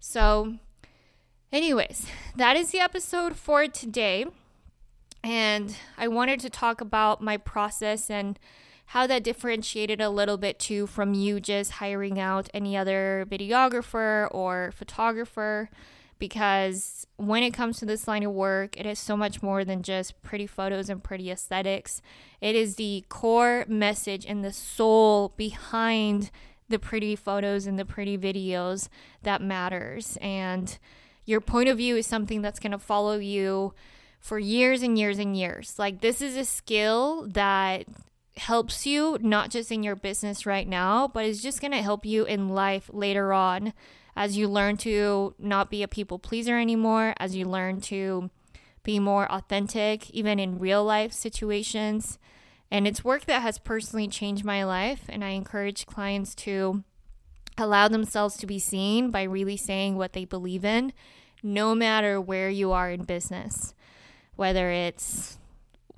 So, 0.01 0.57
anyways, 1.53 2.07
that 2.37 2.57
is 2.57 2.71
the 2.71 2.81
episode 2.81 3.37
for 3.37 3.67
today. 3.67 4.27
And 5.23 5.77
I 5.97 6.09
wanted 6.09 6.41
to 6.41 6.51
talk 6.51 6.81
about 6.81 7.21
my 7.21 7.37
process 7.37 8.11
and 8.11 8.39
how 8.87 9.07
that 9.07 9.23
differentiated 9.23 10.01
a 10.01 10.09
little 10.09 10.39
bit 10.39 10.59
too 10.59 10.87
from 10.87 11.13
you 11.13 11.41
just 11.41 11.73
hiring 11.73 12.19
out 12.19 12.49
any 12.55 12.77
other 12.77 13.27
videographer 13.29 14.29
or 14.31 14.73
photographer. 14.75 15.69
Because 16.19 17.07
when 17.17 17.43
it 17.43 17.53
comes 17.53 17.79
to 17.79 17.87
this 17.87 18.09
line 18.09 18.25
of 18.25 18.33
work, 18.33 18.77
it 18.77 18.87
is 18.87 18.99
so 18.99 19.17
much 19.17 19.43
more 19.43 19.65
than 19.65 19.83
just 19.83 20.21
pretty 20.23 20.47
photos 20.47 20.89
and 20.89 21.05
pretty 21.05 21.31
aesthetics. 21.31 22.03
It 22.41 22.57
is 22.57 22.75
the 22.75 23.05
core 23.09 23.65
message 23.69 24.27
and 24.27 24.43
the 24.43 24.53
soul 24.53 25.35
behind 25.37 26.31
the 26.69 26.79
pretty 26.79 27.15
photos 27.15 27.67
and 27.67 27.79
the 27.79 27.85
pretty 27.85 28.19
videos 28.19 28.89
that 29.23 29.41
matters. 29.41 30.19
And 30.21 30.77
your 31.29 31.43
point 31.43 31.69
of 31.69 31.77
view 31.77 31.97
is 31.97 32.07
something 32.07 32.41
that's 32.41 32.59
going 32.59 32.73
to 32.73 32.79
follow 32.79 33.19
you 33.19 33.75
for 34.19 34.39
years 34.39 34.83
and 34.83 34.99
years 34.99 35.19
and 35.19 35.37
years. 35.37 35.79
Like, 35.79 36.01
this 36.01 36.23
is 36.23 36.37
a 36.37 36.45
skill 36.45 37.29
that 37.29 37.85
helps 38.39 38.87
you 38.87 39.19
not 39.21 39.51
just 39.51 39.71
in 39.71 39.83
your 39.83 39.95
business 39.95 40.47
right 40.47 40.67
now, 40.67 41.07
but 41.07 41.27
it's 41.27 41.43
just 41.43 41.61
going 41.61 41.73
to 41.73 41.83
help 41.83 42.07
you 42.07 42.25
in 42.25 42.49
life 42.49 42.89
later 42.93 43.35
on 43.35 43.75
as 44.17 44.39
you 44.39 44.49
learn 44.49 44.79
to 44.79 45.35
not 45.39 45.71
be 45.71 45.83
a 45.83 45.89
people 45.89 46.19
pleaser 46.19 46.59
anymore, 46.59 47.13
as 47.21 47.37
you 47.37 47.45
learn 47.45 47.81
to 47.83 48.31
be 48.83 48.99
more 48.99 49.31
authentic, 49.31 50.09
even 50.11 50.39
in 50.39 50.59
real 50.59 50.83
life 50.83 51.13
situations. 51.13 52.19
And 52.71 52.89
it's 52.89 53.05
work 53.05 53.27
that 53.27 53.43
has 53.43 53.59
personally 53.59 54.09
changed 54.09 54.47
my 54.47 54.65
life. 54.65 55.03
And 55.11 55.23
I 55.23 55.31
encourage 55.31 55.85
clients 55.85 56.35
to 56.37 56.85
allow 57.59 57.89
themselves 57.89 58.37
to 58.39 58.47
be 58.47 58.59
seen 58.59 59.11
by 59.11 59.25
really 59.25 59.57
saying 59.57 59.97
what 59.97 60.13
they 60.13 60.25
believe 60.25 60.65
in, 60.65 60.93
no 61.43 61.75
matter 61.75 62.21
where 62.21 62.51
you 62.51 62.73
are 62.73 62.91
in 62.91 63.05
business 63.05 63.75
whether 64.39 64.71
it's 64.71 65.37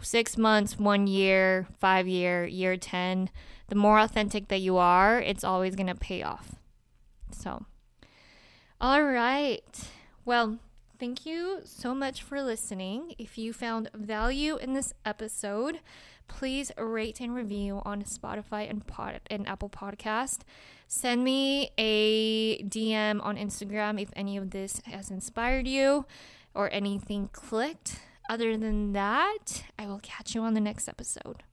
six 0.01 0.39
months, 0.39 0.79
one 0.79 1.07
year, 1.07 1.67
five 1.79 2.09
year, 2.09 2.47
year 2.47 2.75
10, 2.79 3.29
the 3.69 3.75
more 3.75 3.99
authentic 3.99 4.49
that 4.49 4.63
you 4.63 4.79
are, 4.79 5.21
it's 5.21 5.45
always 5.45 5.77
going 5.77 5.89
to 5.89 5.95
pay 5.95 6.23
off. 6.23 6.55
So, 7.31 7.67
all 8.81 9.05
right. 9.05 9.91
Well, 10.25 10.59
thank 10.99 11.27
you 11.27 11.61
so 11.67 11.95
much 11.95 12.23
for 12.23 12.43
listening. 12.43 13.15
If 13.19 13.37
you 13.37 13.53
found 13.53 13.91
value 13.93 14.57
in 14.57 14.73
this 14.73 14.95
episode, 15.05 15.81
please 16.27 16.73
rate 16.79 17.21
and 17.21 17.35
review 17.35 17.83
on 17.85 18.05
Spotify 18.05 18.71
and 18.71 18.87
Pod 18.87 19.21
and 19.27 19.47
Apple 19.47 19.69
Podcast. 19.69 20.39
Send 20.93 21.23
me 21.23 21.71
a 21.79 22.65
DM 22.65 23.25
on 23.25 23.37
Instagram 23.37 24.03
if 24.03 24.11
any 24.17 24.37
of 24.37 24.51
this 24.51 24.83
has 24.87 25.09
inspired 25.09 25.69
you 25.69 26.05
or 26.53 26.69
anything 26.73 27.31
clicked. 27.33 28.01
Other 28.29 28.57
than 28.57 28.93
that, 28.93 29.63
I 29.79 29.87
will 29.87 30.01
catch 30.03 30.35
you 30.35 30.43
on 30.43 30.55
the 30.55 30.61
next 30.61 30.89
episode. 30.89 31.45